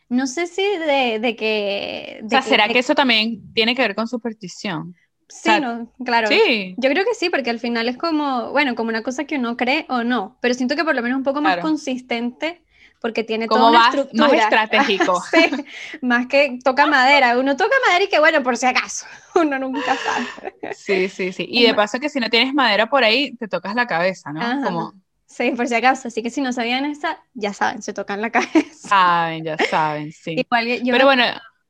no 0.08 0.26
sé 0.26 0.46
si 0.46 0.62
de, 0.62 1.18
de 1.20 1.36
que, 1.36 2.20
o 2.26 2.28
de 2.28 2.40
sea, 2.40 2.42
que, 2.42 2.50
¿será 2.50 2.68
de- 2.68 2.72
que 2.72 2.78
eso 2.80 2.94
también 2.94 3.52
tiene 3.54 3.74
que 3.74 3.82
ver 3.82 3.94
con 3.94 4.08
superstición? 4.08 4.90
O 4.90 4.96
sí, 5.28 5.60
sea, 5.60 5.60
no, 5.60 5.92
claro. 6.04 6.42
sí, 6.42 6.76
Yo 6.76 6.90
creo 6.90 7.04
que 7.04 7.14
sí, 7.14 7.30
porque 7.30 7.50
al 7.50 7.60
final 7.60 7.88
es 7.88 7.96
como, 7.96 8.50
bueno, 8.50 8.74
como 8.74 8.88
una 8.90 9.02
cosa 9.02 9.24
que 9.24 9.36
uno 9.38 9.56
cree 9.56 9.86
o 9.88 10.02
no, 10.04 10.38
pero 10.40 10.54
siento 10.54 10.74
que 10.76 10.84
por 10.84 10.94
lo 10.94 11.02
menos 11.02 11.18
un 11.18 11.24
poco 11.24 11.40
más 11.40 11.56
claro. 11.56 11.58
consistente 11.58 12.64
porque 13.04 13.24
tiene 13.24 13.48
toda 13.50 13.68
una 13.68 13.78
más, 13.78 13.96
más 14.12 14.32
estructura. 14.32 14.34
estratégico. 14.34 15.22
Sí, 15.32 15.66
más 16.02 16.26
que 16.26 16.58
toca 16.64 16.86
madera. 16.86 17.38
Uno 17.38 17.56
toca 17.56 17.76
madera 17.86 18.04
y 18.04 18.08
que 18.08 18.18
bueno, 18.20 18.42
por 18.42 18.56
si 18.56 18.66
acaso, 18.66 19.06
uno 19.34 19.58
nunca 19.58 19.96
sabe. 19.98 20.26
Sí, 20.70 21.08
sí, 21.08 21.32
sí. 21.32 21.46
Y 21.48 21.62
Es 21.62 21.66
de 21.66 21.74
ma- 21.74 21.74
paso 21.74 22.00
que 22.00 22.08
si 22.08 22.20
no 22.20 22.30
tienes 22.30 22.52
madera 22.54 22.88
por 22.88 23.04
ahí, 23.04 23.36
te 23.36 23.48
tocas 23.48 23.74
la 23.74 23.86
cabeza, 23.86 24.32
¿no? 24.32 24.56
Ajá. 24.56 24.60
Como 24.60 24.94
Sí, 25.26 25.50
por 25.52 25.66
si 25.68 25.74
acaso. 25.74 26.08
Así 26.08 26.22
que 26.22 26.30
si 26.30 26.40
no 26.40 26.52
sabían 26.52 26.84
esa, 26.84 27.22
ya 27.34 27.52
saben, 27.52 27.82
se 27.82 27.92
tocan 27.94 28.20
la 28.20 28.30
cabeza. 28.32 28.88
saben, 28.88 29.44
ya 29.44 29.58
saben, 29.58 30.12
sí. 30.12 30.34
Igual 30.40 30.66
yo 30.84 30.92
Pero 30.92 31.06
bueno, 31.06 31.24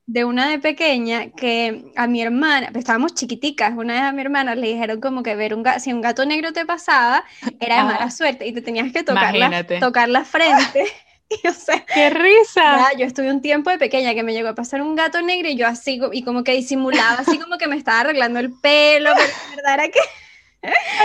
de 0.06 0.24
una 0.24 0.48
de 0.48 0.58
pequeña 0.58 1.30
que 1.32 1.92
a 1.96 2.06
mi 2.06 2.22
hermana, 2.22 2.68
pues, 2.72 2.80
estábamos 2.84 3.14
chiquiticas, 3.14 3.72
una 3.76 3.94
vez 3.94 4.02
a 4.02 4.12
mi 4.12 4.22
hermana 4.22 4.54
le 4.54 4.68
dijeron 4.68 5.00
como 5.00 5.22
que 5.22 5.36
ver 5.36 5.54
un 5.54 5.62
gato, 5.62 5.80
si 5.80 5.92
un 5.92 6.00
gato 6.02 6.26
negro 6.26 6.52
te 6.52 6.66
pasaba, 6.66 7.24
era 7.60 7.78
de 7.78 7.84
mala 7.84 8.10
suerte 8.10 8.46
y 8.46 8.52
te 8.52 8.62
tenías 8.62 8.92
que 8.92 9.02
tocar 9.04 9.36
la, 9.36 9.56
tocar 9.78 10.08
la 10.10 10.24
frente. 10.24 10.84
Y 11.42 11.48
o 11.48 11.52
sea, 11.52 11.84
¡Qué 11.92 12.10
risa! 12.10 12.88
ya, 12.92 12.98
yo 12.98 13.06
estuve 13.06 13.30
un 13.30 13.40
tiempo 13.42 13.70
de 13.70 13.78
pequeña 13.78 14.14
que 14.14 14.22
me 14.22 14.32
llegó 14.32 14.48
a 14.48 14.54
pasar 14.54 14.82
un 14.82 14.94
gato 14.96 15.22
negro 15.22 15.48
y 15.48 15.56
yo 15.56 15.66
así, 15.66 16.00
y 16.12 16.22
como 16.24 16.44
que 16.44 16.52
disimulaba, 16.52 17.20
así 17.20 17.38
como 17.38 17.58
que 17.58 17.68
me 17.68 17.76
estaba 17.76 18.00
arreglando 18.00 18.40
el 18.40 18.52
pelo, 18.60 19.10
pero 19.16 19.32
en 19.50 19.56
verdad 19.56 19.74
era 19.74 19.88
que, 19.90 20.00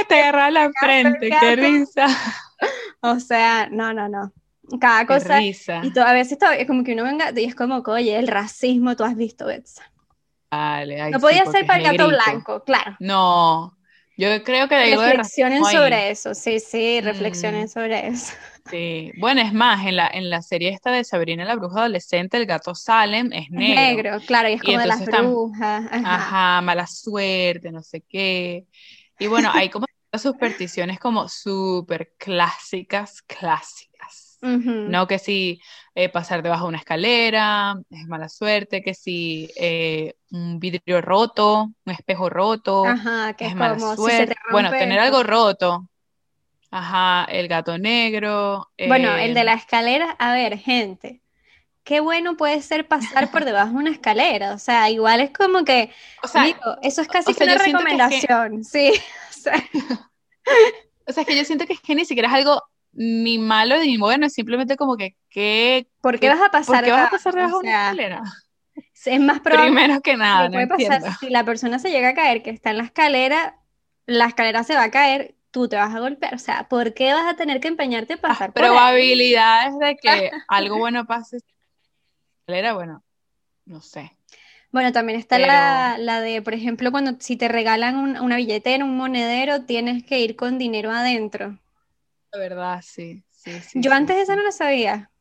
Te 0.07 0.15
agarraba 0.21 0.51
la 0.51 0.73
frente, 0.73 1.35
qué 1.37 1.51
risa. 1.51 2.07
o 3.01 3.19
sea, 3.19 3.69
no, 3.71 3.93
no, 3.93 4.09
no. 4.09 4.33
Cada 4.79 5.05
Qué 5.05 5.15
cosa, 5.15 5.39
risa. 5.39 5.81
y 5.83 5.97
a 5.99 6.13
veces 6.13 6.37
to- 6.37 6.51
es 6.51 6.67
como 6.67 6.83
que 6.83 6.93
uno 6.93 7.03
venga 7.03 7.31
y 7.35 7.45
es 7.45 7.55
como 7.55 7.77
oye, 7.85 8.17
el 8.17 8.27
racismo, 8.27 8.95
tú 8.95 9.03
has 9.03 9.15
visto, 9.15 9.45
Betsa. 9.47 9.91
Vale, 10.51 11.11
No 11.11 11.19
podía 11.19 11.45
ser 11.45 11.65
para 11.65 11.77
el 11.79 11.83
gato 11.85 12.07
negrito. 12.07 12.31
blanco, 12.31 12.63
claro. 12.63 12.97
No, 12.99 13.77
yo 14.19 14.43
creo 14.43 14.67
que 14.67 14.75
hay 14.75 14.91
algo 14.93 15.03
de 15.03 15.13
Reflexionen 15.13 15.65
ahí. 15.65 16.03
sobre 16.03 16.11
eso, 16.11 16.33
sí, 16.33 16.59
sí, 16.59 17.01
reflexionen 17.01 17.67
Mm, 17.67 17.69
sobre 17.69 18.07
eso. 18.07 18.33
sí. 18.69 19.13
Bueno, 19.17 19.41
es 19.41 19.53
más, 19.53 19.85
en 19.87 19.95
la, 19.97 20.07
en 20.09 20.29
la 20.29 20.41
serie 20.41 20.69
esta 20.69 20.91
de 20.91 21.03
Sabrina 21.03 21.45
la 21.45 21.55
bruja 21.55 21.79
adolescente, 21.81 22.37
el 22.37 22.45
gato 22.45 22.75
Salem 22.75 23.31
es 23.33 23.49
Es 23.53 23.67
negro. 23.67 23.67
negro, 23.67 24.23
claro, 24.25 24.49
y 24.49 24.53
es 24.53 24.63
Y 24.63 24.63
como 24.63 24.79
de 24.79 24.87
las 24.87 25.03
brujas, 25.03 25.87
ajá. 25.91 26.35
Ajá, 26.35 26.61
mala 26.61 26.87
suerte, 26.87 27.71
no 27.71 27.83
sé 27.83 28.01
qué. 28.03 28.67
Y 29.17 29.27
bueno, 29.27 29.51
hay 29.53 29.69
como 29.69 29.85
supersticiones 30.21 30.99
como 30.99 31.29
súper 31.29 32.13
clásicas, 32.17 33.21
clásicas. 33.23 34.28
No 34.41 35.07
que 35.07 35.19
si 35.19 35.61
eh, 35.95 36.09
pasar 36.09 36.41
debajo 36.41 36.63
de 36.65 36.69
una 36.69 36.77
escalera 36.77 37.75
es 37.89 38.07
mala 38.07 38.29
suerte, 38.29 38.81
que 38.81 38.93
si 38.93 39.49
eh, 39.57 40.15
un 40.31 40.59
vidrio 40.59 41.01
roto, 41.01 41.71
un 41.85 41.93
espejo 41.93 42.29
roto 42.29 42.85
Ajá, 42.85 43.33
que 43.33 43.45
es 43.45 43.51
es 43.51 43.57
mala 43.57 43.77
si 43.77 43.95
suerte. 43.95 44.35
te 44.35 44.35
Bueno, 44.51 44.69
tener 44.69 44.99
algo 44.99 45.23
roto. 45.23 45.89
Ajá, 46.71 47.25
el 47.25 47.47
gato 47.47 47.77
negro. 47.77 48.69
Bueno, 48.77 49.15
el 49.17 49.33
de 49.33 49.41
eh, 49.41 49.43
la 49.43 49.53
escalera, 49.53 50.11
a 50.19 50.33
ver, 50.33 50.57
gente, 50.57 51.21
qué 51.83 51.99
bueno 51.99 52.37
puede 52.37 52.61
ser 52.61 52.87
pasar 52.87 53.31
por 53.31 53.45
debajo 53.45 53.71
de 53.71 53.77
una 53.77 53.89
escalera, 53.91 54.53
o 54.53 54.59
sea, 54.59 54.89
igual 54.91 55.21
es 55.21 55.31
como 55.31 55.65
que, 55.65 55.91
o 56.21 56.27
sea, 56.27 56.45
eso 56.83 57.01
es 57.01 57.07
casi 57.07 57.31
o 57.31 57.35
que 57.35 57.43
una 57.43 57.57
que 57.57 57.71
recomendación, 57.71 58.63
sí, 58.63 58.91
o 59.29 59.33
sea, 59.33 59.55
o 61.07 61.11
sea, 61.11 61.21
es 61.23 61.27
que 61.27 61.35
yo 61.35 61.43
siento 61.45 61.65
que 61.65 61.73
es 61.73 61.81
que 61.81 61.95
ni 61.95 62.05
siquiera 62.05 62.27
es 62.27 62.35
algo 62.35 62.61
ni 62.91 63.37
malo 63.37 63.77
ni 63.79 63.97
bueno, 63.97 64.25
es 64.27 64.33
simplemente 64.33 64.75
como 64.77 64.97
que, 64.97 65.15
¿qué, 65.29 65.87
¿por 66.01 66.19
qué 66.19 66.29
vas 66.29 66.39
a 66.39 66.43
¿por 66.43 66.51
pasar 66.51 66.83
qué 66.83 66.91
vas 66.91 67.07
a 67.07 67.11
pasar 67.11 67.33
debajo 67.35 67.59
de 67.61 67.67
una 67.67 67.81
escalera? 67.83 68.23
es 69.05 69.19
más 69.21 69.39
probable 69.41 69.71
Primero 69.71 70.01
que 70.01 70.17
nada, 70.17 70.43
que 70.43 70.49
no 70.49 70.53
puede 70.53 70.67
pasar 70.67 70.93
entiendo. 70.97 71.17
si 71.19 71.29
la 71.29 71.43
persona 71.45 71.79
se 71.79 71.91
llega 71.91 72.09
a 72.09 72.13
caer, 72.15 72.43
que 72.43 72.49
está 72.49 72.71
en 72.71 72.77
la 72.77 72.83
escalera, 72.83 73.57
la 74.05 74.25
escalera 74.25 74.63
se 74.63 74.75
va 74.75 74.83
a 74.83 74.91
caer, 74.91 75.35
tú 75.51 75.67
te 75.67 75.75
vas 75.77 75.93
a 75.95 75.99
golpear, 75.99 76.35
o 76.35 76.39
sea, 76.39 76.67
¿por 76.67 76.93
qué 76.93 77.13
vas 77.13 77.25
a 77.31 77.35
tener 77.35 77.59
que 77.59 77.67
empeñarte 77.69 78.13
a 78.13 78.17
Las 78.17 78.21
pasar 78.21 78.53
por 78.53 78.63
ahí? 78.63 78.69
probabilidades 78.69 79.77
de 79.79 79.95
que 79.97 80.31
algo 80.47 80.77
bueno 80.77 81.05
pase 81.05 81.37
en 81.37 81.41
la 81.41 82.55
escalera, 82.57 82.73
bueno, 82.73 83.03
no 83.65 83.81
sé. 83.81 84.11
Bueno, 84.71 84.91
también 84.91 85.17
está 85.19 85.37
Pero- 85.37 85.47
la, 85.47 85.97
la 85.97 86.21
de, 86.21 86.41
por 86.43 86.53
ejemplo, 86.53 86.91
cuando 86.91 87.13
si 87.19 87.37
te 87.37 87.47
regalan 87.47 87.95
un- 87.97 88.19
una 88.19 88.35
billetera, 88.37 88.85
un 88.85 88.97
monedero, 88.97 89.63
tienes 89.63 90.03
que 90.03 90.19
ir 90.19 90.35
con 90.35 90.57
dinero 90.59 90.91
adentro. 90.91 91.57
La 92.31 92.39
verdad, 92.39 92.81
sí, 92.83 93.23
sí, 93.31 93.61
sí, 93.61 93.83
Yo 93.83 93.91
sí, 93.91 93.93
antes 93.93 94.17
esa 94.17 94.35
sí. 94.35 94.35
no 94.35 94.43
la 94.43 94.51
sabía. 94.51 95.11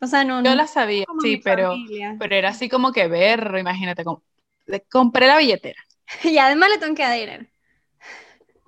O 0.00 0.06
sea, 0.06 0.24
no, 0.24 0.42
Yo 0.42 0.54
no 0.54 0.54
la 0.54 0.66
sabía, 0.66 1.06
sí, 1.18 1.38
pero, 1.38 1.78
familia. 1.78 2.18
pero 2.18 2.34
era 2.36 2.50
así 2.50 2.68
como 2.68 2.92
que 2.92 3.08
ver, 3.08 3.54
imagínate, 3.58 4.04
como, 4.04 4.22
de- 4.66 4.82
compré 4.90 5.26
la 5.26 5.38
billetera. 5.38 5.80
Y 6.24 6.38
además 6.38 6.70
le 6.70 6.78
tengo 6.78 6.94
que 6.94 7.02
dar 7.02 7.18
dinero. 7.18 7.46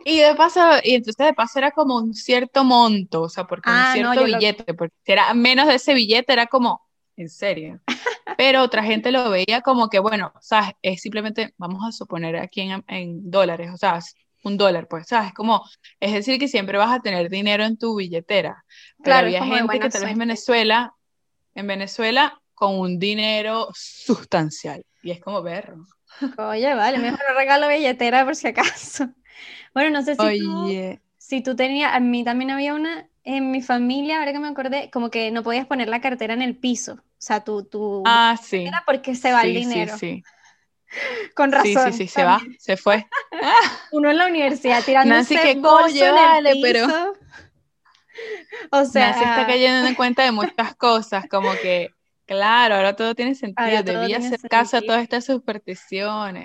Y 0.05 0.21
de 0.21 0.35
paso, 0.35 0.61
y 0.83 0.95
entonces 0.95 1.27
de 1.27 1.35
paso 1.35 1.59
era 1.59 1.71
como 1.73 1.97
un 1.97 2.15
cierto 2.15 2.65
monto, 2.65 3.23
o 3.23 3.29
sea, 3.29 3.45
porque 3.47 3.71
un 3.71 3.85
Ah, 3.85 3.97
no, 3.97 4.15
cierto 4.15 4.21
lo- 4.27 4.27
billete, 4.27 4.73
porque 4.75 4.95
si 5.05 5.13
era 5.13 5.35
menos 5.35 5.67
de 5.67 5.75
ese 5.75 5.93
billete 5.95 6.33
era 6.33 6.47
como, 6.47 6.83
en 7.17 7.29
serio. 7.29 7.81
Pero 8.37 8.63
otra 8.63 8.83
gente 8.85 9.13
lo 9.13 9.31
veía 9.31 9.63
como 9.63 9.89
que, 9.91 9.99
bueno, 9.99 10.33
sabes, 10.41 10.73
es 10.83 11.01
simplemente, 11.03 11.55
vamos 11.59 11.85
a 11.87 11.93
suponer 11.93 12.37
aquí 12.37 12.63
en, 12.63 12.85
en 12.89 13.31
dólares, 13.31 13.71
o 13.75 13.77
sea, 13.77 14.01
un 14.49 14.57
dólar, 14.57 14.89
pues, 14.89 15.07
sabes, 15.07 15.33
como, 15.33 15.65
es 16.01 16.13
decir, 16.13 16.39
que 16.39 16.49
siempre 16.49 16.79
vas 16.79 16.93
a 16.93 17.01
tener 17.01 17.31
dinero 17.31 17.65
en 17.65 17.79
tu 17.79 17.97
billetera. 17.97 18.65
Pero 18.97 19.05
Claro, 19.05 19.27
había 19.27 19.45
gente 19.45 19.79
que 19.79 19.89
tal 19.89 20.03
vez 20.03 20.13
en. 20.13 20.19
Venezuela, 20.19 20.95
en 21.55 21.67
Venezuela, 21.67 22.41
con 22.55 22.79
un 22.79 22.99
dinero 22.99 23.69
sustancial. 23.75 24.85
Y 25.03 25.13
es 25.13 25.21
como 25.21 25.43
verlo. 25.43 25.85
Oye, 26.39 26.75
vale, 26.75 26.99
mejor 26.99 27.21
regalo 27.37 27.69
billetera 27.69 28.25
por 28.25 28.35
si 28.35 28.49
acaso. 28.49 29.09
Bueno, 29.75 29.91
no 29.91 30.03
sé 30.03 30.17
si 30.17 30.41
tú, 30.41 30.65
Oye, 30.65 31.01
si 31.19 31.43
tú 31.43 31.55
tenías, 31.55 31.95
a 31.95 32.01
mí 32.01 32.25
también 32.25 32.51
había 32.51 32.75
una 32.75 33.07
en 33.23 33.51
mi 33.51 33.61
familia, 33.61 34.19
ahora 34.19 34.33
que 34.33 34.39
me 34.39 34.49
acordé, 34.49 34.91
como 34.91 35.11
que 35.11 35.31
no 35.31 35.43
podías 35.43 35.67
poner 35.67 35.89
la 35.89 36.01
cartera 36.01 36.33
en 36.33 36.41
el 36.41 36.57
piso. 36.57 36.95
O 36.95 37.01
sea, 37.19 37.45
tu, 37.45 37.63
tu 37.65 38.03
ah, 38.07 38.37
sí. 38.43 38.67
porque 38.87 39.15
se 39.15 39.31
va 39.33 39.43
el 39.43 39.53
sí, 39.53 39.59
dinero. 39.59 39.99
sí. 39.99 40.23
Con 41.35 41.51
Sí, 41.63 41.75
razón. 41.75 41.93
sí, 41.93 41.99
sí, 41.99 42.09
se 42.09 42.25
va, 42.25 42.41
se 42.59 42.77
fue. 42.77 43.07
Uno 43.93 44.11
en 44.11 44.19
la 44.19 44.27
universidad 44.27 44.83
tirándose 44.85 45.35
Nancy, 45.35 45.37
que 45.37 45.61
bolso 45.61 45.89
coño, 45.89 46.05
en 46.05 46.09
el 46.09 46.15
vale, 46.15 46.59
pero-. 46.63 46.87
O 48.73 48.85
sea, 48.85 49.11
Nancy 49.11 49.25
está 49.25 49.47
cayendo 49.47 49.87
en 49.89 49.95
cuenta 49.95 50.25
de 50.25 50.33
muchas 50.33 50.75
cosas, 50.77 51.27
como 51.31 51.53
que, 51.63 51.91
claro, 52.27 52.75
ahora 52.75 52.97
todo 52.97 53.15
tiene 53.15 53.35
sentido, 53.35 53.65
Ahora 53.69 53.83
debía 53.83 54.19
hacer 54.19 54.41
caso 54.49 54.77
a 54.79 54.83
todas 54.83 55.03
estas 55.03 55.25
supersticiones. 55.25 56.45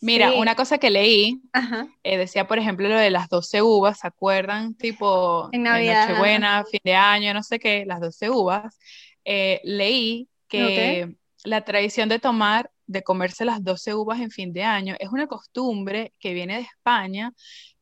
Mira, 0.00 0.30
sí, 0.30 0.36
una 0.38 0.54
cosa 0.54 0.78
que 0.78 0.90
leí, 0.90 1.40
ajá, 1.52 1.86
eh, 2.04 2.16
decía, 2.16 2.46
por 2.46 2.58
ejemplo, 2.58 2.88
lo 2.88 2.96
de 2.96 3.10
las 3.10 3.28
12 3.28 3.62
uvas, 3.62 3.98
¿se 4.00 4.06
acuerdan? 4.06 4.74
Tipo, 4.74 5.48
En 5.52 5.60
en 5.60 5.62
Navidad, 5.64 6.08
Nochebuena, 6.08 6.64
fin 6.64 6.80
de 6.84 6.94
año, 6.94 7.34
no 7.34 7.42
sé 7.42 7.58
qué, 7.58 7.84
las 7.86 8.00
12 8.00 8.30
uvas. 8.30 8.78
Eh, 9.24 9.60
leí 9.64 10.28
que 10.48 11.14
la 11.44 11.62
tradición 11.64 12.08
de 12.08 12.18
tomar, 12.18 12.70
de 12.88 13.02
comerse 13.02 13.44
las 13.44 13.62
12 13.62 13.94
uvas 13.94 14.20
en 14.20 14.30
fin 14.30 14.52
de 14.52 14.64
año, 14.64 14.96
es 14.98 15.10
una 15.10 15.26
costumbre 15.28 16.14
que 16.18 16.34
viene 16.34 16.56
de 16.56 16.62
España, 16.62 17.32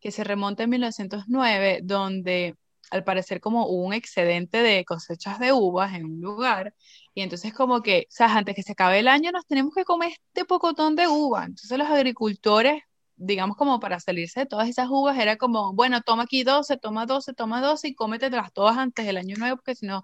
que 0.00 0.10
se 0.10 0.24
remonta 0.24 0.64
en 0.64 0.70
1909, 0.70 1.80
donde 1.84 2.56
al 2.90 3.04
parecer 3.04 3.40
como 3.40 3.66
hubo 3.66 3.84
un 3.84 3.94
excedente 3.94 4.62
de 4.62 4.84
cosechas 4.84 5.38
de 5.38 5.52
uvas 5.52 5.94
en 5.94 6.04
un 6.04 6.20
lugar, 6.20 6.74
y 7.14 7.22
entonces 7.22 7.54
como 7.54 7.82
que, 7.82 8.06
o 8.08 8.12
sea, 8.12 8.36
antes 8.36 8.54
que 8.54 8.62
se 8.62 8.72
acabe 8.72 8.98
el 8.98 9.08
año 9.08 9.30
nos 9.32 9.46
tenemos 9.46 9.74
que 9.74 9.84
comer 9.84 10.10
este 10.10 10.44
pocotón 10.44 10.96
de 10.96 11.08
uva. 11.08 11.44
Entonces 11.44 11.78
los 11.78 11.88
agricultores, 11.88 12.82
digamos 13.16 13.56
como 13.56 13.80
para 13.80 14.00
salirse 14.00 14.40
de 14.40 14.46
todas 14.46 14.68
esas 14.68 14.88
uvas, 14.90 15.18
era 15.18 15.36
como, 15.36 15.72
bueno, 15.72 16.00
toma 16.02 16.24
aquí 16.24 16.42
12, 16.42 16.76
toma 16.78 17.06
12, 17.06 17.32
toma 17.32 17.60
12 17.60 17.88
y 17.88 17.94
cómetelas 17.94 18.52
todas 18.52 18.76
antes 18.76 19.06
del 19.06 19.16
año 19.16 19.36
nuevo, 19.36 19.56
porque 19.56 19.76
si 19.76 19.86
no, 19.86 20.02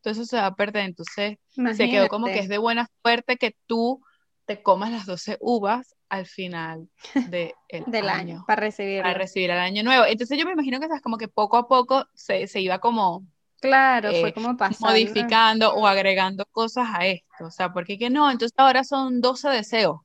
todo 0.00 0.12
eso 0.12 0.24
se 0.24 0.36
va 0.36 0.46
a 0.46 0.54
perder. 0.54 0.84
Entonces 0.84 1.38
se 1.76 1.90
quedó 1.90 2.08
como 2.08 2.26
que 2.26 2.38
es 2.38 2.48
de 2.48 2.58
buena 2.58 2.88
suerte 3.02 3.36
que 3.36 3.56
tú 3.66 4.00
te 4.46 4.62
comas 4.62 4.90
las 4.90 5.06
12 5.06 5.38
uvas 5.40 5.94
al 6.08 6.26
final 6.26 6.88
de 7.28 7.54
del 7.86 8.08
año, 8.08 8.44
para 8.46 8.60
recibir 8.60 9.02
para 9.02 9.14
recibir 9.14 9.50
el 9.50 9.58
año 9.58 9.82
nuevo. 9.82 10.04
Entonces 10.04 10.38
yo 10.38 10.44
me 10.44 10.52
imagino 10.52 10.80
que 10.80 10.86
es 10.86 11.02
como 11.02 11.18
que 11.18 11.28
poco 11.28 11.56
a 11.56 11.68
poco 11.68 12.06
se, 12.14 12.46
se 12.46 12.60
iba 12.60 12.78
como 12.78 13.24
Claro, 13.64 14.10
fue 14.10 14.28
eh, 14.28 14.34
como 14.34 14.58
pasando. 14.58 14.88
modificando 14.88 15.74
o 15.74 15.86
agregando 15.86 16.44
cosas 16.52 16.86
a 16.92 17.06
esto, 17.06 17.46
o 17.46 17.50
sea, 17.50 17.72
porque 17.72 17.96
que 17.96 18.10
no, 18.10 18.30
entonces 18.30 18.52
ahora 18.58 18.84
son 18.84 19.22
12 19.22 19.48
deseos. 19.48 20.02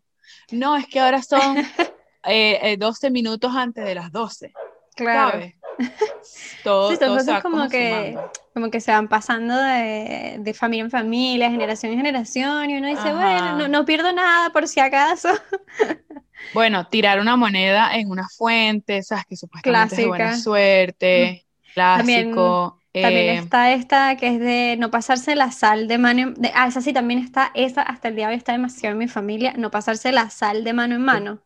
No, 0.49 0.77
es 0.77 0.87
que 0.87 1.01
ahora 1.01 1.21
son 1.21 1.57
eh, 2.23 2.77
12 2.79 3.07
eh, 3.07 3.11
minutos 3.11 3.53
antes 3.53 3.83
de 3.83 3.95
las 3.95 4.13
12. 4.13 4.53
Claro. 4.95 5.45
Todo, 6.63 6.89
sí, 6.91 6.99
todo 6.99 7.19
se 7.19 7.41
como, 7.41 7.67
que, 7.67 8.17
como 8.59 8.71
que 8.71 8.81
se 8.81 8.91
van 8.91 9.07
pasando 9.07 9.55
de, 9.55 10.37
de, 10.39 10.53
familia 10.53 10.83
en 10.83 10.91
familia, 10.91 11.49
generación 11.49 11.93
en 11.93 11.99
generación, 11.99 12.69
y 12.69 12.77
uno 12.77 12.87
dice, 12.87 13.13
bueno, 13.13 13.57
no, 13.57 13.67
no, 13.69 13.85
pierdo 13.85 14.11
nada 14.11 14.49
por 14.51 14.67
si 14.67 14.79
acaso. 14.79 15.29
Bueno, 16.53 16.87
tirar 16.87 17.19
una 17.19 17.35
moneda 17.35 17.97
en 17.97 18.09
una 18.09 18.29
fuente, 18.29 19.03
sabes 19.03 19.25
que 19.25 19.35
supuestamente 19.35 19.95
es 19.95 20.01
de 20.01 20.07
buena 20.07 20.37
suerte, 20.37 21.45
clásico. 21.73 22.79
También, 22.93 23.35
eh, 23.35 23.37
está 23.39 23.73
esta 23.73 24.15
que 24.15 24.27
es 24.27 24.39
de 24.39 24.77
no 24.79 24.89
pasarse 24.89 25.35
la 25.35 25.51
sal 25.51 25.89
de 25.89 25.97
mano. 25.97 26.31
De, 26.37 26.49
ah, 26.55 26.67
esa 26.67 26.79
sí 26.79 26.93
también 26.93 27.19
está, 27.19 27.51
esa 27.55 27.81
hasta 27.81 28.07
el 28.07 28.15
día 28.15 28.27
de 28.27 28.33
hoy 28.33 28.37
está 28.37 28.53
demasiado 28.53 28.93
en 28.93 28.99
mi 28.99 29.09
familia, 29.09 29.53
no 29.57 29.69
pasarse 29.69 30.13
la 30.13 30.29
sal 30.29 30.63
de 30.63 30.71
mano 30.71 30.95
en 30.95 31.01
mano. 31.01 31.41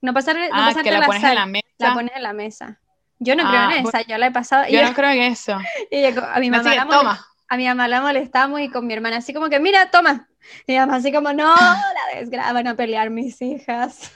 No, 0.00 0.12
pasar, 0.12 0.36
no 0.36 0.42
ah, 0.52 0.74
que 0.82 0.90
la, 0.90 1.06
pones 1.06 1.22
en 1.22 1.34
la 1.36 1.46
mesa. 1.46 1.68
La 1.78 1.94
pones 1.94 2.16
en 2.16 2.22
la 2.22 2.32
mesa. 2.32 2.80
Yo 3.20 3.34
no 3.34 3.48
creo 3.48 3.62
en 3.64 3.70
ah, 3.70 3.82
esa, 3.88 4.02
yo 4.02 4.16
la 4.16 4.26
he 4.26 4.30
pasado. 4.30 4.64
Yo, 4.68 4.82
no 4.82 4.94
creo 4.94 5.10
en 5.10 5.22
eso. 5.22 5.58
Y 5.90 6.04
a 6.04 6.38
mi 6.40 6.50
mamá, 6.50 6.86
toma. 6.88 7.26
a 7.48 7.56
mi 7.56 7.66
mamá 7.66 7.88
la 7.88 8.00
molestamos 8.00 8.60
y 8.60 8.68
con 8.68 8.86
mi 8.86 8.92
hermana 8.92 9.18
así 9.18 9.32
como 9.32 9.48
que, 9.48 9.58
mira, 9.58 9.90
toma. 9.90 10.28
Y 10.66 10.72
mi 10.72 10.78
mamá 10.78 10.96
así 10.96 11.12
como, 11.12 11.32
no, 11.32 11.54
la 11.54 12.18
desgracia, 12.18 12.52
van 12.52 12.66
a 12.66 12.76
pelear 12.76 13.10
mis 13.10 13.40
hijas. 13.42 14.12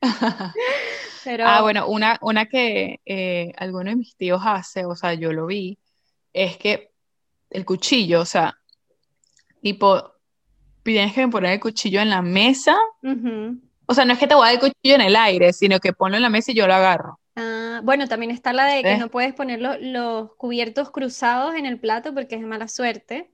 Pero... 1.24 1.46
Ah, 1.46 1.62
bueno, 1.62 1.86
una, 1.88 2.18
una 2.20 2.46
que 2.46 3.00
eh, 3.06 3.52
alguno 3.56 3.90
de 3.90 3.96
mis 3.96 4.16
tíos 4.16 4.42
hace, 4.44 4.84
o 4.84 4.94
sea, 4.94 5.14
yo 5.14 5.32
lo 5.32 5.46
vi, 5.46 5.78
es 6.32 6.56
que 6.56 6.90
el 7.50 7.64
cuchillo, 7.64 8.20
o 8.20 8.26
sea, 8.26 8.58
tipo, 9.62 10.14
tienes 10.82 11.14
que 11.14 11.26
poner 11.28 11.52
el 11.52 11.60
cuchillo 11.60 12.00
en 12.00 12.10
la 12.10 12.20
mesa. 12.22 12.76
O 13.86 13.94
sea, 13.94 14.04
no 14.04 14.12
es 14.12 14.18
que 14.18 14.26
te 14.26 14.34
voy 14.34 14.44
a 14.44 14.52
dar 14.52 14.54
el 14.54 14.60
cuchillo 14.60 14.94
en 14.96 15.00
el 15.00 15.16
aire, 15.16 15.52
sino 15.52 15.80
que 15.80 15.92
ponlo 15.92 16.16
en 16.16 16.22
la 16.22 16.28
mesa 16.28 16.52
y 16.52 16.54
yo 16.54 16.66
lo 16.66 16.74
agarro. 16.74 17.18
Ah, 17.36 17.80
bueno, 17.82 18.06
también 18.06 18.30
está 18.30 18.52
la 18.52 18.66
de 18.66 18.82
que 18.82 18.96
no 18.96 19.10
puedes 19.10 19.34
poner 19.34 19.60
los, 19.60 20.32
cubiertos 20.36 20.90
cruzados 20.90 21.54
en 21.56 21.66
el 21.66 21.80
plato 21.80 22.14
porque 22.14 22.36
es 22.36 22.40
de 22.40 22.46
mala 22.46 22.68
suerte. 22.68 23.30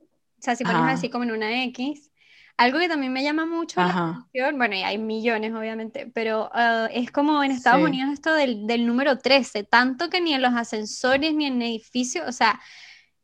O 0.00 0.42
sea, 0.42 0.54
si 0.54 0.64
pones 0.64 0.94
así 0.94 1.10
como 1.10 1.24
en 1.24 1.32
una 1.32 1.64
X. 1.64 2.12
Algo 2.58 2.78
que 2.78 2.88
también 2.88 3.12
me 3.12 3.22
llama 3.22 3.44
mucho 3.44 3.80
la 3.80 3.90
atención, 3.90 4.56
bueno, 4.56 4.76
y 4.76 4.82
hay 4.82 4.96
millones 4.96 5.52
obviamente, 5.52 6.10
pero 6.14 6.48
ah, 6.54 6.88
es 6.90 7.10
como 7.10 7.44
en 7.44 7.50
Estados 7.50 7.84
Unidos 7.84 8.12
esto 8.14 8.32
del, 8.32 8.66
del, 8.66 8.86
número 8.86 9.18
13, 9.18 9.64
tanto 9.64 10.08
que 10.08 10.22
ni 10.22 10.32
en 10.32 10.40
los 10.40 10.54
ascensores 10.54 11.34
ni 11.34 11.46
en 11.46 11.60
edificios, 11.60 12.26
o 12.26 12.32
sea, 12.32 12.58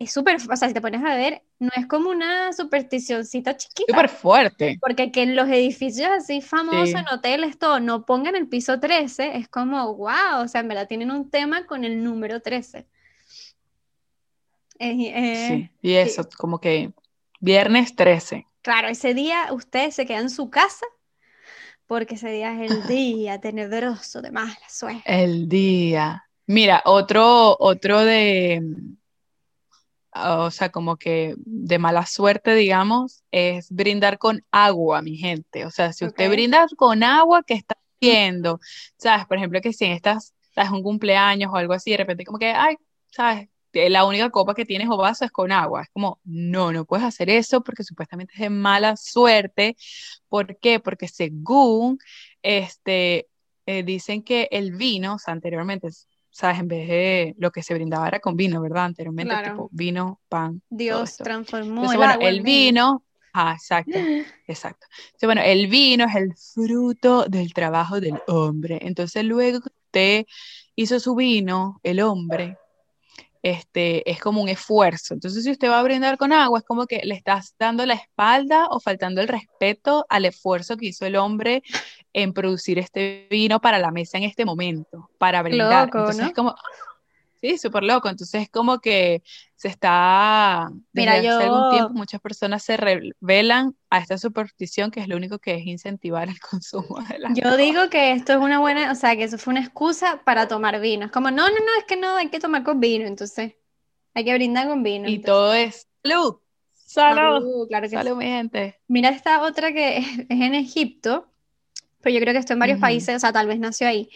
es 0.04 0.12
súper, 0.12 0.36
o 0.36 0.56
sea, 0.56 0.68
si 0.68 0.74
te 0.74 0.80
pones 0.80 1.02
a 1.02 1.14
ver, 1.16 1.42
no 1.58 1.70
es 1.76 1.86
como 1.86 2.10
una 2.10 2.52
supersticióncita 2.52 3.56
chiquita. 3.56 3.92
Súper 3.92 4.08
fuerte. 4.08 4.78
Porque 4.80 5.10
que 5.10 5.22
en 5.22 5.36
los 5.36 5.48
edificios 5.48 6.08
así 6.10 6.40
famosos, 6.40 6.94
en 6.94 7.06
hoteles, 7.08 7.58
todo, 7.58 7.80
no 7.80 8.04
pongan 8.04 8.36
el 8.36 8.48
piso 8.48 8.80
13, 8.80 9.36
es 9.36 9.48
como, 9.48 9.94
wow, 9.94 10.42
o 10.42 10.48
sea, 10.48 10.60
en 10.60 10.68
verdad 10.68 10.88
tienen 10.88 11.10
un 11.10 11.30
tema 11.30 11.66
con 11.66 11.84
el 11.84 12.02
número 12.02 12.40
13. 12.40 12.86
Eh, 14.78 15.46
sí, 15.48 15.70
y 15.80 15.94
eso, 15.94 16.28
como 16.36 16.60
que 16.60 16.92
viernes 17.40 17.94
13. 17.94 18.46
Claro, 18.62 18.88
ese 18.88 19.14
día 19.14 19.52
usted 19.52 19.90
se 19.90 20.06
queda 20.06 20.18
en 20.18 20.30
su 20.30 20.50
casa 20.50 20.86
porque 21.86 22.14
ese 22.14 22.30
día 22.30 22.54
es 22.54 22.70
el 22.70 22.86
día 22.86 23.38
tenebroso 23.38 24.22
de 24.22 24.30
mala 24.30 24.56
suerte. 24.68 25.02
El 25.04 25.48
día. 25.48 26.24
Mira, 26.46 26.82
otro, 26.86 27.56
otro 27.58 28.00
de, 28.00 28.62
o 30.14 30.50
sea, 30.50 30.70
como 30.70 30.96
que 30.96 31.34
de 31.38 31.78
mala 31.78 32.06
suerte, 32.06 32.54
digamos, 32.54 33.24
es 33.30 33.70
brindar 33.70 34.18
con 34.18 34.44
agua, 34.50 35.02
mi 35.02 35.16
gente. 35.16 35.64
O 35.66 35.70
sea, 35.70 35.92
si 35.92 36.04
usted 36.04 36.30
brinda 36.30 36.66
con 36.76 37.02
agua, 37.02 37.42
¿qué 37.46 37.54
está 37.54 37.76
haciendo? 38.00 38.60
¿Sabes? 38.96 39.26
Por 39.26 39.38
ejemplo, 39.38 39.60
que 39.60 39.72
si 39.72 39.86
estás, 39.86 40.34
estás 40.42 40.70
un 40.70 40.82
cumpleaños 40.82 41.50
o 41.52 41.56
algo 41.56 41.72
así, 41.72 41.92
de 41.92 41.96
repente 41.98 42.24
como 42.24 42.38
que, 42.38 42.52
ay, 42.52 42.76
¿sabes? 43.10 43.48
La 43.72 44.04
única 44.04 44.28
copa 44.30 44.54
que 44.54 44.66
tienes 44.66 44.88
o 44.90 44.98
vaso 44.98 45.24
es 45.24 45.32
con 45.32 45.50
agua. 45.50 45.82
Es 45.82 45.88
como, 45.92 46.20
no, 46.24 46.72
no 46.72 46.84
puedes 46.84 47.06
hacer 47.06 47.30
eso 47.30 47.62
porque 47.62 47.84
supuestamente 47.84 48.34
es 48.34 48.40
de 48.40 48.50
mala 48.50 48.96
suerte. 48.96 49.76
¿Por 50.28 50.58
qué? 50.58 50.78
Porque 50.78 51.08
según 51.08 51.98
este, 52.42 53.28
eh, 53.66 53.82
dicen 53.82 54.22
que 54.22 54.48
el 54.50 54.72
vino, 54.72 55.14
o 55.14 55.18
sea, 55.18 55.32
anteriormente 55.32 55.88
¿sabes? 56.32 56.58
En 56.58 56.66
vez 56.66 56.88
de 56.88 57.34
lo 57.38 57.52
que 57.52 57.62
se 57.62 57.74
brindaba 57.74 58.08
era 58.08 58.18
con 58.18 58.36
vino, 58.36 58.60
¿verdad? 58.60 58.86
Anteriormente, 58.86 59.36
tipo 59.44 59.68
vino, 59.70 60.20
pan. 60.28 60.62
Dios 60.68 61.18
transformó 61.18 61.92
el, 61.92 61.98
bueno, 61.98 62.16
el 62.20 62.40
vino. 62.40 63.04
Ah, 63.34 63.52
exacto, 63.56 63.92
exacto. 64.48 64.86
Entonces, 65.06 65.26
bueno, 65.26 65.42
el 65.42 65.66
vino 65.68 66.04
es 66.06 66.14
el 66.16 66.34
fruto 66.34 67.26
del 67.26 67.52
trabajo 67.54 68.00
del 68.00 68.20
hombre. 68.26 68.78
Entonces, 68.82 69.24
luego 69.24 69.60
que 69.60 69.68
usted 69.68 70.26
hizo 70.74 70.98
su 70.98 71.14
vino, 71.14 71.78
el 71.82 72.00
hombre, 72.00 72.56
este, 73.42 74.08
es 74.10 74.20
como 74.20 74.40
un 74.40 74.48
esfuerzo. 74.48 75.14
Entonces, 75.14 75.44
si 75.44 75.50
usted 75.50 75.68
va 75.68 75.80
a 75.80 75.82
brindar 75.82 76.16
con 76.16 76.32
agua, 76.32 76.60
es 76.60 76.64
como 76.64 76.86
que 76.86 77.00
le 77.04 77.14
estás 77.14 77.54
dando 77.58 77.84
la 77.84 77.94
espalda 77.94 78.66
o 78.70 78.78
faltando 78.78 79.20
el 79.20 79.28
respeto 79.28 80.06
al 80.08 80.24
esfuerzo 80.24 80.76
que 80.76 80.86
hizo 80.86 81.06
el 81.06 81.16
hombre 81.16 81.62
en 82.12 82.32
producir 82.32 82.78
este 82.78 83.26
vino 83.30 83.60
para 83.60 83.78
la 83.78 83.90
mesa 83.90 84.18
en 84.18 84.24
este 84.24 84.44
momento, 84.44 85.10
para 85.18 85.42
brindar. 85.42 85.90
Entonces, 85.92 86.26
es 86.26 86.32
como, 86.32 86.54
sí, 87.42 87.58
súper 87.58 87.82
loco. 87.82 88.08
Entonces, 88.08 88.42
es 88.42 88.48
como 88.48 88.78
que 88.78 89.22
se 89.56 89.68
está, 89.68 90.70
desde 90.92 91.28
hace 91.28 91.44
algún 91.44 91.70
tiempo, 91.70 91.90
muchas 91.90 92.20
personas 92.20 92.62
se 92.62 92.76
revelan 92.76 93.76
a 93.90 93.98
esta 93.98 94.16
superstición 94.16 94.90
que 94.90 95.00
es 95.00 95.08
lo 95.08 95.16
único 95.16 95.38
que 95.38 95.54
es 95.54 95.66
incentivar 95.66 96.28
el 96.28 96.38
consumo 96.50 97.00
de 97.08 97.18
la 97.18 97.34
Yo 97.34 97.56
digo 97.56 97.90
que 97.90 98.12
esto 98.12 98.32
es 98.32 98.38
una 98.38 98.60
buena, 98.60 98.92
o 98.92 98.94
sea, 98.94 99.16
que 99.16 99.24
eso 99.24 99.38
fue 99.38 99.52
una 99.52 99.60
excusa 99.60 100.22
para 100.24 100.48
tomar 100.48 100.80
vino. 100.80 101.06
Es 101.06 101.12
como, 101.12 101.30
no, 101.30 101.48
no, 101.48 101.56
no, 101.56 101.78
es 101.78 101.84
que 101.86 101.96
no, 101.96 102.16
hay 102.16 102.28
que 102.28 102.40
tomar 102.40 102.62
con 102.62 102.80
vino, 102.80 103.06
entonces 103.06 103.54
hay 104.14 104.24
que 104.24 104.34
brindar 104.34 104.68
con 104.68 104.82
vino. 104.82 105.08
Y 105.08 105.18
todo 105.18 105.52
es 105.52 105.88
salud. 106.02 106.38
Salud, 106.74 107.68
claro 107.68 107.88
que 107.88 107.96
salud, 107.96 108.16
mi 108.16 108.26
gente. 108.26 108.78
Mira 108.86 109.08
esta 109.08 109.42
otra 109.42 109.72
que 109.72 109.98
es 110.28 110.28
en 110.28 110.54
Egipto, 110.54 111.26
pero 112.00 112.14
yo 112.14 112.20
creo 112.20 112.34
que 112.34 112.40
esto 112.40 112.52
en 112.52 112.58
varios 112.58 112.78
países, 112.78 113.16
o 113.16 113.18
sea, 113.18 113.32
tal 113.32 113.46
vez 113.46 113.58
nació 113.58 113.88
ahí, 113.88 114.10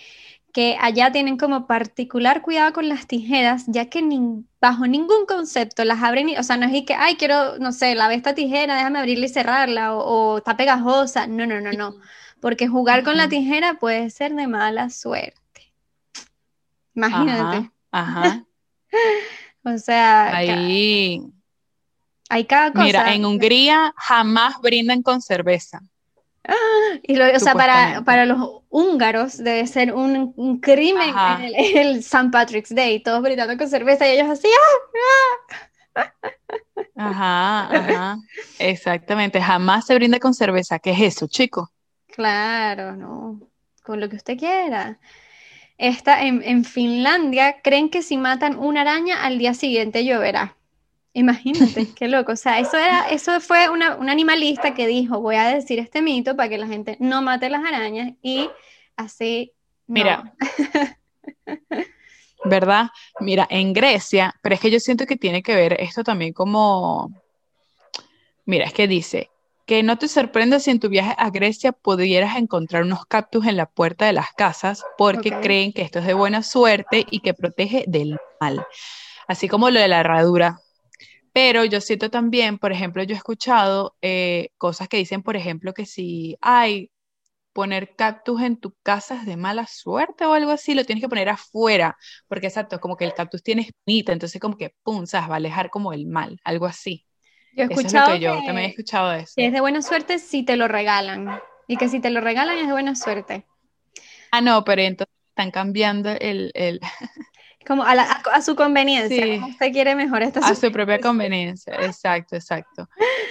que 0.57 0.75
allá 0.81 1.13
tienen 1.13 1.37
como 1.37 1.67
particular 1.67 2.41
cuidado 2.41 2.73
con 2.73 2.89
las 2.89 3.07
tijeras, 3.07 3.65
ya 3.67 3.91
que 3.91 4.03
bajo 4.59 4.87
ningún 4.87 5.27
concepto 5.27 5.85
las 5.85 6.03
abren, 6.03 6.31
o 6.39 6.43
sea, 6.43 6.57
no 6.57 6.65
es 6.65 6.83
que, 6.87 6.95
ay, 6.95 7.17
quiero, 7.17 7.59
no 7.59 7.73
sé, 7.73 7.95
la 7.95 8.11
esta 8.15 8.35
tijera, 8.35 8.75
déjame 8.75 9.01
abrirla 9.01 9.27
y 9.27 9.29
cerrarla, 9.29 9.95
o, 9.95 10.39
está 10.39 10.57
pegajosa, 10.57 11.27
no, 11.27 11.45
no, 11.45 11.61
no, 11.61 11.73
no, 11.73 11.97
porque 12.41 12.69
jugar 12.69 13.05
con 13.05 13.19
la 13.19 13.29
tijera 13.29 13.75
puede 13.75 14.09
ser 14.09 14.35
de 14.35 14.47
mala 14.47 14.89
suerte. 14.89 15.75
Imagínate. 16.95 17.71
Ajá. 17.91 18.47
o 19.63 19.77
sea, 19.77 20.37
ahí... 20.39 21.21
Hay 22.31 22.47
cada 22.47 22.73
cosa. 22.73 22.83
Mira, 22.83 23.13
en 23.13 23.27
Hungría 23.27 23.93
jamás 23.95 24.55
brindan 24.63 25.03
con 25.03 25.21
cerveza. 25.21 25.83
Y 27.03 27.17
lo, 27.17 27.25
o 27.35 27.41
sea, 27.41 27.55
para, 27.55 28.03
para, 28.05 28.25
los 28.27 28.63
húngaros 28.69 29.39
debe 29.39 29.67
ser 29.67 29.93
un, 29.93 30.33
un 30.37 30.61
crimen 30.61 31.15
el, 31.43 31.55
el, 31.55 31.97
St. 31.99 32.31
Patrick's 32.31 32.75
Day, 32.75 33.01
todos 33.01 33.23
gritando 33.23 33.57
con 33.57 33.69
cerveza 33.69 34.07
y 34.07 34.13
ellos 34.13 34.31
así. 34.31 34.49
¡ah! 35.97 36.13
Ajá, 36.97 37.77
ajá, 37.77 38.19
exactamente. 38.59 39.41
Jamás 39.41 39.87
se 39.87 39.95
brinda 39.95 40.19
con 40.19 40.35
cerveza. 40.35 40.79
¿Qué 40.79 40.91
es 40.91 41.01
eso, 41.01 41.27
chico? 41.27 41.71
Claro, 42.09 42.97
no. 42.97 43.41
Con 43.83 44.01
lo 44.01 44.09
que 44.09 44.17
usted 44.17 44.39
quiera. 44.39 44.99
Esta, 45.79 46.23
en, 46.23 46.43
en 46.43 46.65
Finlandia 46.65 47.61
creen 47.63 47.91
que 47.91 48.03
si 48.03 48.17
matan 48.17 48.59
una 48.59 48.83
araña 48.83 49.23
al 49.25 49.39
día 49.39 49.55
siguiente 49.55 50.05
lloverá. 50.05 50.57
Imagínate, 51.17 51.89
qué 51.97 52.09
loco. 52.09 52.33
O 52.33 52.37
sea, 52.37 52.61
eso, 52.61 52.77
era, 52.77 53.09
eso 53.09 53.41
fue 53.41 53.71
una, 53.71 53.97
un 53.97 54.11
animalista 54.11 54.75
que 54.75 54.87
dijo, 54.87 55.19
voy 55.19 55.37
a 55.37 55.49
decir 55.49 55.79
este 55.79 56.03
mito 56.03 56.37
para 56.37 56.51
que 56.51 56.59
la 56.59 56.67
gente 56.67 56.99
no 57.01 57.23
mate 57.23 57.49
las 57.49 57.65
arañas 57.65 58.13
y 58.23 58.51
así... 58.97 59.53
Mira, 59.87 60.35
¿verdad? 62.45 62.91
Mira, 63.21 63.47
en 63.49 63.73
Grecia, 63.73 64.35
pero 64.43 64.57
es 64.57 64.61
que 64.61 64.71
yo 64.71 64.79
siento 64.79 65.07
que 65.07 65.17
tiene 65.17 65.43
que 65.43 65.55
ver 65.55 65.81
esto 65.81 66.05
también 66.05 66.35
como, 66.35 67.11
mira, 68.45 68.67
es 68.67 68.75
que 68.75 68.89
dice, 68.89 69.31
que 69.65 69.83
no 69.85 69.97
te 69.97 70.09
sorprenda 70.09 70.59
si 70.59 70.71
en 70.71 70.81
tu 70.81 70.89
viaje 70.89 71.15
a 71.17 71.31
Grecia 71.31 71.73
pudieras 71.73 72.37
encontrar 72.37 72.83
unos 72.83 73.07
cactus 73.07 73.47
en 73.47 73.57
la 73.57 73.67
puerta 73.67 74.07
de 74.07 74.13
las 74.13 74.33
casas 74.33 74.85
porque 74.99 75.31
creen 75.41 75.73
que 75.73 75.83
esto 75.83 76.01
es 76.01 76.07
de 76.07 76.15
buena 76.15 76.43
suerte 76.43 77.07
y 77.11 77.21
que 77.21 77.33
protege 77.33 77.85
del 77.87 78.19
mal, 78.41 78.67
así 79.29 79.49
como 79.49 79.71
lo 79.71 79.81
de 79.81 79.89
la 79.89 80.01
herradura. 80.01 80.61
Pero 81.37 81.67
yo 81.67 81.83
siento 81.83 82.09
también, 82.11 82.57
por 82.59 82.73
ejemplo, 82.73 83.03
yo 83.03 83.15
he 83.15 83.19
escuchado 83.19 83.95
eh, 84.01 84.49
cosas 84.57 84.89
que 84.89 84.97
dicen, 84.97 85.23
por 85.23 85.37
ejemplo, 85.37 85.75
que 85.75 85.85
si 85.85 86.39
hay 86.41 86.91
poner 87.53 87.97
cactus 87.97 88.43
en 88.43 88.57
tu 88.59 88.75
casa 88.83 89.17
es 89.17 89.27
de 89.27 89.37
mala 89.37 89.67
suerte 89.67 90.25
o 90.27 90.33
algo 90.35 90.51
así, 90.53 90.75
lo 90.75 90.85
tienes 90.85 91.03
que 91.03 91.11
poner 91.11 91.29
afuera, 91.29 91.97
porque 92.29 92.47
exacto, 92.49 92.81
como 92.81 92.97
que 92.97 93.05
el 93.05 93.15
cactus 93.15 93.43
tiene 93.43 93.63
espinita, 93.63 94.13
entonces 94.13 94.41
como 94.41 94.57
que, 94.57 94.75
pum, 94.83 95.07
sabes, 95.07 95.31
va 95.31 95.35
a 95.35 95.37
alejar 95.39 95.71
como 95.71 95.93
el 95.93 96.07
mal, 96.07 96.39
algo 96.45 96.67
así. 96.67 97.05
Yo 97.53 97.65
he 97.65 97.67
Eso 97.67 97.75
es 97.75 97.85
lo 97.85 97.91
escuchado 97.91 98.15
que 98.15 98.21
yo 98.21 98.31
también 98.47 98.59
he 98.59 98.71
escuchado 98.71 99.13
eso. 99.13 99.35
que 99.37 99.47
es 99.47 99.53
de 99.53 99.61
buena 99.61 99.83
suerte 99.83 100.19
si 100.19 100.43
te 100.43 100.57
lo 100.57 100.69
regalan. 100.69 101.41
Y 101.69 101.77
que 101.77 101.89
si 101.89 102.01
te 102.01 102.11
lo 102.11 102.23
regalan 102.23 102.59
es 102.59 102.67
de 102.67 102.73
buena 102.73 102.95
suerte. 102.95 103.45
Ah, 104.33 104.41
no, 104.41 104.65
pero 104.65 104.83
entonces 104.83 105.15
están 105.31 105.51
cambiando 105.51 106.11
el, 106.11 106.51
el, 106.55 106.81
Como 107.67 107.83
a, 107.85 107.95
la- 107.95 108.05
a- 108.05 108.37
a 108.37 108.43
su 108.43 108.55
conveniencia. 108.55 109.25
Sí. 109.25 109.35
como 109.41 109.49
usted 109.49 109.73
quiere 109.73 109.95
mejor 109.95 110.23
esta 110.23 110.41
a 110.41 110.55
su 110.55 110.71
propia 110.71 111.01
conveniencia, 111.01 111.75
exacto, 111.81 112.37
exacto. 112.37 112.89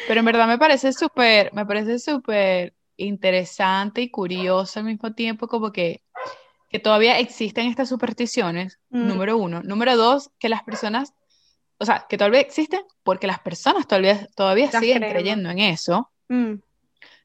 Pero 0.07 0.19
en 0.19 0.25
verdad 0.25 0.47
me 0.47 0.57
parece 0.57 0.91
súper, 0.93 1.53
me 1.53 1.65
parece 1.65 1.99
súper 1.99 2.73
interesante 2.97 4.01
y 4.01 4.09
curioso 4.09 4.79
al 4.79 4.85
mismo 4.85 5.13
tiempo, 5.13 5.47
como 5.47 5.71
que, 5.71 6.01
que 6.69 6.79
todavía 6.79 7.19
existen 7.19 7.67
estas 7.67 7.89
supersticiones, 7.89 8.79
Mm. 8.89 9.07
número 9.07 9.37
uno. 9.37 9.61
Número 9.63 9.95
dos, 9.97 10.31
que 10.39 10.49
las 10.49 10.63
personas, 10.63 11.13
o 11.77 11.85
sea, 11.85 12.05
que 12.09 12.17
todavía 12.17 12.39
existen 12.41 12.81
porque 13.03 13.27
las 13.27 13.39
personas 13.39 13.87
todavía, 13.87 14.27
todavía 14.35 14.69
Las 14.71 14.81
siguen 14.81 14.97
creemos. 14.97 15.13
creyendo 15.13 15.49
en 15.49 15.59
eso, 15.59 16.09
Mm, 16.29 16.55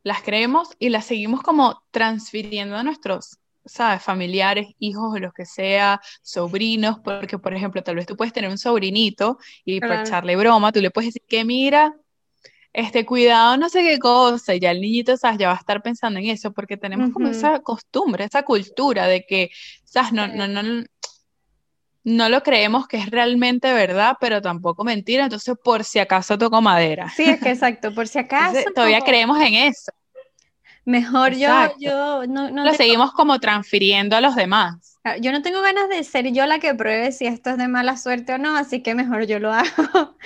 las 0.03 0.23
creemos 0.23 0.69
y 0.79 0.89
las 0.91 1.07
seguimos 1.07 1.43
como 1.43 1.83
transfiriendo 1.91 2.77
a 2.77 2.83
nuestros, 2.83 3.39
¿sabes? 3.65 4.03
Familiares, 4.03 4.69
hijos 4.79 5.15
o 5.15 5.19
lo 5.19 5.33
que 5.33 5.45
sea, 5.47 6.01
sobrinos, 6.23 6.99
porque 7.05 7.39
por 7.39 7.55
ejemplo, 7.55 7.83
tal 7.83 7.97
vez 7.97 8.07
tú 8.07 8.17
puedes 8.17 8.33
tener 8.33 8.51
un 8.51 8.59
sobrinito 8.59 9.39
y 9.65 9.81
por 9.81 9.89
Claro. 9.89 10.03
echarle 10.07 10.37
broma, 10.37 10.73
tú 10.73 10.81
le 10.81 10.91
puedes 10.91 11.09
decir 11.15 11.23
que 11.29 11.45
mira, 11.45 11.95
este 12.73 13.05
cuidado, 13.05 13.57
no 13.57 13.69
sé 13.69 13.83
qué 13.83 13.99
cosa, 13.99 14.55
y 14.55 14.61
ya 14.61 14.71
el 14.71 14.81
niñito, 14.81 15.17
¿sabes? 15.17 15.39
Ya 15.39 15.49
va 15.49 15.55
a 15.55 15.59
estar 15.59 15.83
pensando 15.83 16.21
en 16.21 16.27
eso, 16.27 16.53
porque 16.53 16.77
tenemos 16.77 17.13
como 17.13 17.29
esa 17.29 17.61
costumbre, 17.61 18.25
esa 18.25 18.45
cultura 18.45 19.07
de 19.07 19.25
que, 19.27 19.51
¿sabes? 19.85 20.13
No, 20.13 20.29
no, 20.29 20.47
no, 20.47 20.85
no 22.05 22.29
lo 22.29 22.43
creemos 22.43 22.87
que 22.87 22.97
es 22.97 23.11
realmente 23.11 23.73
verdad, 23.73 24.17
pero 24.21 24.41
tampoco 24.41 24.85
mentira, 24.85 25.25
entonces 25.25 25.55
por 25.63 25.85
si 25.85 25.99
acaso 25.99 26.39
toco 26.39 26.61
madera. 26.63 27.09
Sí, 27.11 27.25
es 27.25 27.41
que 27.41 27.51
exacto, 27.51 27.95
por 27.95 28.09
si 28.09 28.19
acaso. 28.21 28.57
Entonces, 28.57 28.75
todavía 28.75 29.01
creemos 29.01 29.39
en 29.41 29.55
eso. 29.55 29.93
Mejor 30.85 31.33
yo, 31.33 31.49
Exacto. 31.49 31.77
yo 31.79 32.27
no, 32.27 32.51
no 32.51 32.65
Lo 32.65 32.71
tengo- 32.71 32.75
seguimos 32.77 33.13
como 33.13 33.39
transfiriendo 33.39 34.17
a 34.17 34.21
los 34.21 34.35
demás. 34.35 34.99
Claro, 35.03 35.21
Yo 35.21 35.33
no 35.33 35.43
tengo 35.43 35.63
ganas 35.63 35.89
de 35.89 36.03
ser 36.05 36.33
yo 36.33 36.47
la 36.47 36.59
que 36.59 36.75
pruebe 36.75 37.13
si 37.13 37.27
esto 37.27 37.51
es 37.51 37.59
de 37.59 37.69
mala 37.69 37.97
suerte 37.97 38.35
o 38.35 38.39
no, 38.39 38.57
así 38.57 38.83
que 38.83 38.95
mejor 38.95 39.27
yo 39.27 39.39
lo 39.39 39.53
hago. 39.53 40.17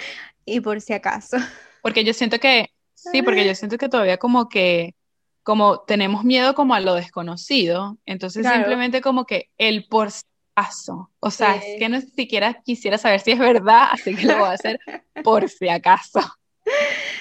Y 0.44 0.60
por 0.60 0.80
si 0.80 0.92
acaso. 0.92 1.36
Porque 1.82 2.04
yo 2.04 2.12
siento 2.14 2.38
que, 2.38 2.70
sí, 2.94 3.22
porque 3.22 3.46
yo 3.46 3.54
siento 3.54 3.78
que 3.78 3.88
todavía 3.88 4.16
como 4.18 4.48
que, 4.48 4.94
como 5.42 5.80
tenemos 5.80 6.24
miedo 6.24 6.54
como 6.54 6.74
a 6.74 6.80
lo 6.80 6.94
desconocido, 6.94 7.98
entonces 8.06 8.42
Claro. 8.42 8.56
simplemente 8.58 9.00
como 9.00 9.26
que 9.26 9.50
el 9.58 9.86
por 9.86 10.10
si 10.10 10.22
acaso, 10.56 11.10
o 11.20 11.30
sea, 11.30 11.60
Sí. 11.60 11.66
es 11.72 11.78
que 11.78 11.88
no 11.88 12.00
siquiera 12.00 12.54
quisiera 12.64 12.96
saber 12.96 13.20
si 13.20 13.32
es 13.32 13.38
verdad, 13.38 13.88
así 13.92 14.14
que 14.14 14.26
lo 14.26 14.38
voy 14.38 14.48
a 14.48 14.52
hacer 14.52 14.80
por 15.22 15.48
si 15.48 15.68
acaso. 15.68 16.20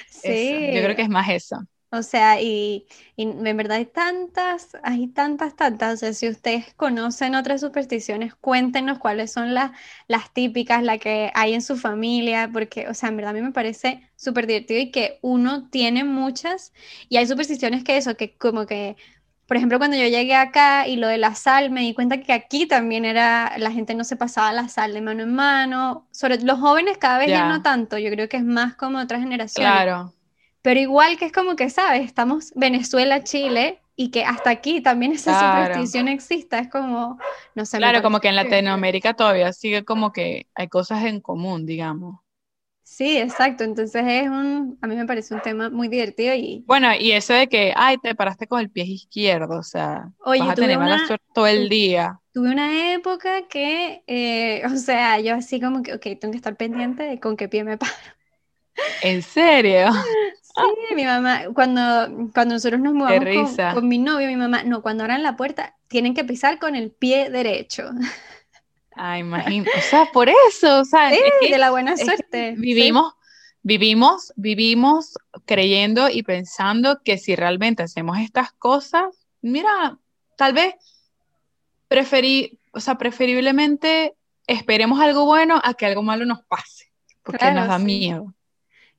Sí. 0.08 0.20
Eso, 0.24 0.72
yo 0.76 0.82
creo 0.82 0.96
que 0.96 1.02
es 1.02 1.08
más 1.10 1.28
eso. 1.28 1.58
O 1.98 2.02
sea, 2.02 2.40
y, 2.40 2.86
y 3.16 3.22
en 3.24 3.56
verdad 3.56 3.78
hay 3.78 3.86
tantas, 3.86 4.76
hay 4.82 5.08
tantas, 5.08 5.56
tantas. 5.56 5.94
O 5.94 5.96
sea, 5.98 6.12
si 6.12 6.28
ustedes 6.28 6.74
conocen 6.74 7.34
otras 7.34 7.60
supersticiones, 7.60 8.34
cuéntenos 8.34 8.98
cuáles 8.98 9.32
son 9.32 9.54
las, 9.54 9.72
las 10.08 10.32
típicas, 10.32 10.82
las 10.82 10.98
que 10.98 11.30
hay 11.34 11.54
en 11.54 11.62
su 11.62 11.76
familia, 11.76 12.50
porque, 12.52 12.88
o 12.88 12.94
sea, 12.94 13.08
en 13.10 13.16
verdad 13.16 13.30
a 13.30 13.34
mí 13.34 13.42
me 13.42 13.52
parece 13.52 14.10
súper 14.16 14.46
divertido 14.46 14.80
y 14.80 14.90
que 14.90 15.18
uno 15.22 15.68
tiene 15.70 16.04
muchas, 16.04 16.72
y 17.08 17.16
hay 17.18 17.26
supersticiones 17.26 17.84
que 17.84 17.96
eso, 17.96 18.16
que 18.16 18.36
como 18.36 18.66
que, 18.66 18.96
por 19.46 19.56
ejemplo, 19.58 19.78
cuando 19.78 19.96
yo 19.96 20.06
llegué 20.08 20.34
acá 20.34 20.88
y 20.88 20.96
lo 20.96 21.06
de 21.08 21.18
la 21.18 21.34
sal, 21.34 21.70
me 21.70 21.82
di 21.82 21.92
cuenta 21.94 22.20
que 22.20 22.32
aquí 22.32 22.66
también 22.66 23.04
era, 23.04 23.52
la 23.58 23.70
gente 23.70 23.94
no 23.94 24.04
se 24.04 24.16
pasaba 24.16 24.52
la 24.52 24.68
sal 24.68 24.94
de 24.94 25.00
mano 25.02 25.22
en 25.22 25.34
mano, 25.34 26.08
sobre 26.12 26.40
los 26.42 26.58
jóvenes 26.60 26.98
cada 26.98 27.18
vez 27.18 27.30
ya 27.32 27.42
Ya. 27.42 27.44
no 27.44 27.62
tanto, 27.62 27.98
yo 27.98 28.10
creo 28.10 28.28
que 28.28 28.38
es 28.38 28.44
más 28.44 28.74
como 28.76 28.98
otras 29.00 29.20
generaciones. 29.20 29.84
Claro, 29.84 30.12
Pero 30.64 30.80
igual 30.80 31.18
que 31.18 31.26
es 31.26 31.32
como 31.32 31.56
que, 31.56 31.70
¿sabes? 31.70 32.04
Estamos 32.06 32.52
Venezuela, 32.56 33.24
Chile, 33.24 33.82
y 33.96 34.10
que 34.10 34.24
hasta 34.24 34.50
aquí 34.50 34.82
también 34.82 35.12
esa 35.12 35.32
Claro. 35.32 35.34
superstición 35.34 36.08
exista. 36.08 36.58
Es 36.60 36.68
como, 36.70 37.18
no 37.54 37.66
sé, 37.66 37.80
claro, 37.80 38.02
como 38.02 38.20
que 38.20 38.28
en 38.28 38.36
Latinoamérica 38.36 39.14
todavía 39.14 39.52
sigue 39.52 39.84
como 39.84 40.12
que 40.12 40.48
hay 40.54 40.68
cosas 40.68 41.04
en 41.04 41.20
común, 41.20 41.66
digamos. 41.66 42.20
Sí, 42.82 43.18
exacto. 43.18 43.64
Entonces 43.64 44.02
es 44.06 44.28
un, 44.28 44.78
a 44.82 44.86
mí 44.86 44.96
me 44.96 45.06
parece 45.06 45.34
un 45.34 45.40
tema 45.42 45.70
muy 45.70 45.88
divertido 45.88 46.34
y, 46.34 46.66
Bueno, 46.66 46.88
y 46.98 47.12
eso 47.12 47.34
de 47.34 47.48
que, 47.48 47.72
ay, 47.76 47.98
te 47.98 48.14
paraste 48.14 48.46
con 48.46 48.60
el 48.60 48.70
pie 48.70 48.84
izquierdo, 48.84 49.58
o 49.58 49.62
sea, 49.62 50.12
Oye, 50.18 50.40
vas 50.40 50.50
a 50.50 50.56
tener 50.56 50.78
mala 50.78 50.98
una- 50.98 51.06
suerte 51.06 51.26
todo 51.34 51.46
el 51.46 51.68
día. 51.68 52.20
tuve 52.32 52.50
una 52.50 52.92
época 52.94 53.48
que, 53.48 54.02
eh, 54.06 54.62
o 54.66 54.76
sea, 54.76 55.20
yo 55.20 55.34
así 55.34 55.60
como 55.60 55.82
que, 55.82 55.94
ok, 55.94 56.02
tengo 56.20 56.32
que 56.32 56.36
estar 56.38 56.56
pendiente 56.56 57.02
de 57.04 57.20
con 57.20 57.36
qué 57.36 57.48
pie 57.48 57.64
me 57.64 57.78
paro. 57.78 57.92
¿En 59.02 59.22
serio? 59.22 59.90
Sí, 60.42 60.94
mi 60.94 61.04
mamá, 61.04 61.42
cuando, 61.52 62.30
cuando 62.32 62.54
nosotros 62.54 62.80
nos 62.80 62.94
mudamos 62.94 63.24
con, 63.56 63.74
con 63.74 63.88
mi 63.88 63.98
novio, 63.98 64.28
mi 64.28 64.36
mamá, 64.36 64.62
no, 64.62 64.82
cuando 64.82 65.02
abran 65.02 65.22
la 65.22 65.36
puerta, 65.36 65.74
tienen 65.88 66.14
que 66.14 66.24
pisar 66.24 66.58
con 66.58 66.76
el 66.76 66.90
pie 66.92 67.28
derecho. 67.30 67.90
Ay, 68.94 69.20
imagínate, 69.20 69.70
o 69.76 69.80
sea, 69.82 70.06
por 70.12 70.28
eso, 70.28 70.80
o 70.80 70.84
sea, 70.84 71.10
Sí, 71.10 71.16
es 71.16 71.32
que- 71.40 71.50
de 71.52 71.58
la 71.58 71.70
buena 71.72 71.96
suerte. 71.96 72.54
Sí. 72.54 72.60
vivimos, 72.60 73.14
vivimos, 73.62 74.32
vivimos 74.36 75.14
creyendo 75.44 76.08
y 76.08 76.22
pensando 76.22 77.00
que 77.02 77.18
si 77.18 77.34
realmente 77.34 77.82
hacemos 77.82 78.18
estas 78.18 78.52
cosas, 78.52 79.06
mira, 79.42 79.98
tal 80.36 80.52
vez 80.52 80.74
preferí, 81.88 82.58
o 82.72 82.80
sea, 82.80 82.96
preferiblemente 82.96 84.14
esperemos 84.46 85.00
algo 85.00 85.24
bueno 85.24 85.60
a 85.64 85.74
que 85.74 85.86
algo 85.86 86.02
malo 86.02 86.24
nos 86.26 86.42
pase, 86.44 86.92
porque 87.22 87.38
Claro, 87.38 87.60
nos 87.60 87.68
da 87.68 87.78
sí. 87.78 87.84
miedo. 87.84 88.32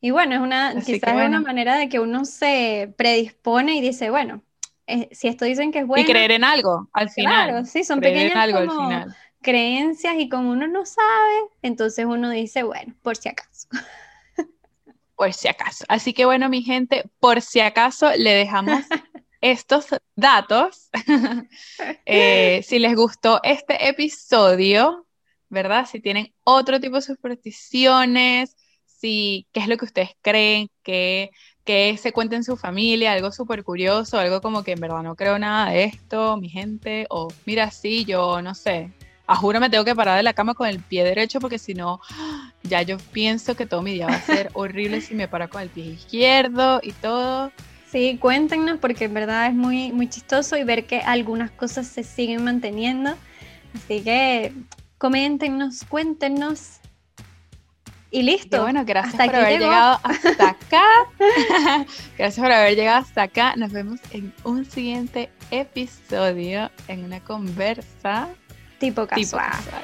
Y 0.05 0.11
bueno, 0.11 0.35
es 0.35 0.41
una, 0.41 0.67
Así 0.67 0.93
quizás 0.93 1.19
es 1.19 1.27
una 1.27 1.41
manera 1.41 1.77
de 1.77 1.89
que 1.89 1.99
uno 1.99 2.25
se 2.25 2.93
predispone 2.95 3.73
y 3.73 3.81
dice, 3.81 4.11
bueno, 4.11 4.43
eh, 4.85 5.09
si 5.11 5.27
esto 5.27 5.45
dicen 5.45 5.71
que 5.71 5.79
es 5.79 5.85
Y 5.85 5.87
bueno, 5.87 6.05
creer 6.05 6.29
en 6.29 6.43
algo 6.43 6.87
al 6.93 7.09
final. 7.09 7.49
claro, 7.49 7.65
sí, 7.65 7.83
son 7.83 7.99
creer 7.99 8.17
en 8.17 8.23
pequeñas 8.27 8.43
algo 8.43 8.57
al 8.59 8.67
como 8.67 8.87
final. 8.87 9.15
creencias 9.41 10.13
y 10.19 10.29
como 10.29 10.51
uno 10.51 10.67
no 10.67 10.85
sabe, 10.85 11.49
entonces 11.63 12.05
uno 12.05 12.29
dice, 12.29 12.61
bueno, 12.61 12.93
por 13.01 13.17
si 13.17 13.29
acaso. 13.29 13.67
por 15.15 15.33
si 15.33 15.47
acaso. 15.47 15.85
Así 15.87 16.13
que 16.13 16.25
bueno, 16.25 16.49
mi 16.49 16.61
gente, 16.61 17.09
por 17.19 17.41
si 17.41 17.61
acaso 17.61 18.11
le 18.15 18.35
dejamos 18.35 18.83
estos 19.41 19.87
datos. 20.15 20.91
Eh, 22.05 22.61
si 22.61 22.77
les 22.77 22.95
gustó 22.95 23.39
este 23.41 23.89
episodio, 23.89 25.07
¿verdad? 25.49 25.87
Si 25.91 25.99
tienen 25.99 26.31
otro 26.43 26.79
tipo 26.79 26.97
de 26.97 27.01
supersticiones, 27.01 28.55
si 29.05 29.45
qué 29.53 29.59
es 29.59 29.67
lo 29.67 29.77
que 29.77 29.85
ustedes 29.85 30.09
creen, 30.23 30.67
que, 30.81 31.29
que 31.63 31.95
se 32.01 32.11
cuente 32.11 32.35
en 32.35 32.43
su 32.43 32.57
familia, 32.57 33.11
algo 33.11 33.31
súper 33.31 33.63
curioso, 33.63 34.17
algo 34.17 34.41
como 34.41 34.63
que 34.63 34.71
en 34.71 34.79
verdad 34.79 35.03
no 35.03 35.15
creo 35.15 35.37
nada 35.37 35.69
de 35.69 35.83
esto, 35.83 36.37
mi 36.37 36.49
gente, 36.49 37.05
o 37.11 37.27
mira, 37.45 37.69
sí, 37.69 38.03
yo 38.03 38.41
no 38.41 38.55
sé. 38.55 38.89
A 39.27 39.35
juro 39.35 39.59
me 39.59 39.69
tengo 39.69 39.85
que 39.85 39.93
parar 39.93 40.17
de 40.17 40.23
la 40.23 40.33
cama 40.33 40.55
con 40.55 40.67
el 40.67 40.79
pie 40.79 41.03
derecho 41.03 41.39
porque 41.39 41.59
si 41.59 41.75
no, 41.75 41.99
ya 42.63 42.81
yo 42.81 42.97
pienso 43.11 43.55
que 43.55 43.67
todo 43.67 43.83
mi 43.83 43.93
día 43.93 44.07
va 44.07 44.15
a 44.15 44.21
ser 44.21 44.49
horrible 44.53 45.01
si 45.01 45.13
me 45.13 45.27
paro 45.27 45.51
con 45.51 45.61
el 45.61 45.69
pie 45.69 45.85
izquierdo 45.85 46.79
y 46.81 46.91
todo. 46.93 47.51
Sí, 47.91 48.17
cuéntenos 48.19 48.79
porque 48.79 49.05
en 49.05 49.13
verdad 49.13 49.45
es 49.47 49.53
muy, 49.53 49.91
muy 49.91 50.09
chistoso 50.09 50.57
y 50.57 50.63
ver 50.63 50.87
que 50.87 51.01
algunas 51.01 51.51
cosas 51.51 51.85
se 51.85 52.03
siguen 52.03 52.43
manteniendo. 52.43 53.15
Así 53.75 54.01
que 54.01 54.51
coméntenos, 54.97 55.83
cuéntenos. 55.83 56.79
Y 58.11 58.19
Y 58.19 58.23
listo. 58.23 58.61
bueno, 58.61 58.83
gracias 58.85 59.13
hasta 59.19 59.25
por 59.25 59.35
haber 59.35 59.59
llegó. 59.59 59.65
llegado 59.71 59.99
hasta 60.03 60.49
acá. 60.49 60.83
gracias 62.17 62.43
por 62.43 62.51
haber 62.51 62.75
llegado 62.75 62.99
hasta 62.99 63.23
acá. 63.23 63.55
Nos 63.55 63.71
vemos 63.71 63.99
en 64.11 64.33
un 64.43 64.65
siguiente 64.65 65.31
episodio 65.51 66.71
en 66.87 67.03
una 67.03 67.19
conversa 67.19 68.29
tipo 68.79 69.05
tipo 69.07 69.37
casual. 69.37 69.51
casual. 69.51 69.83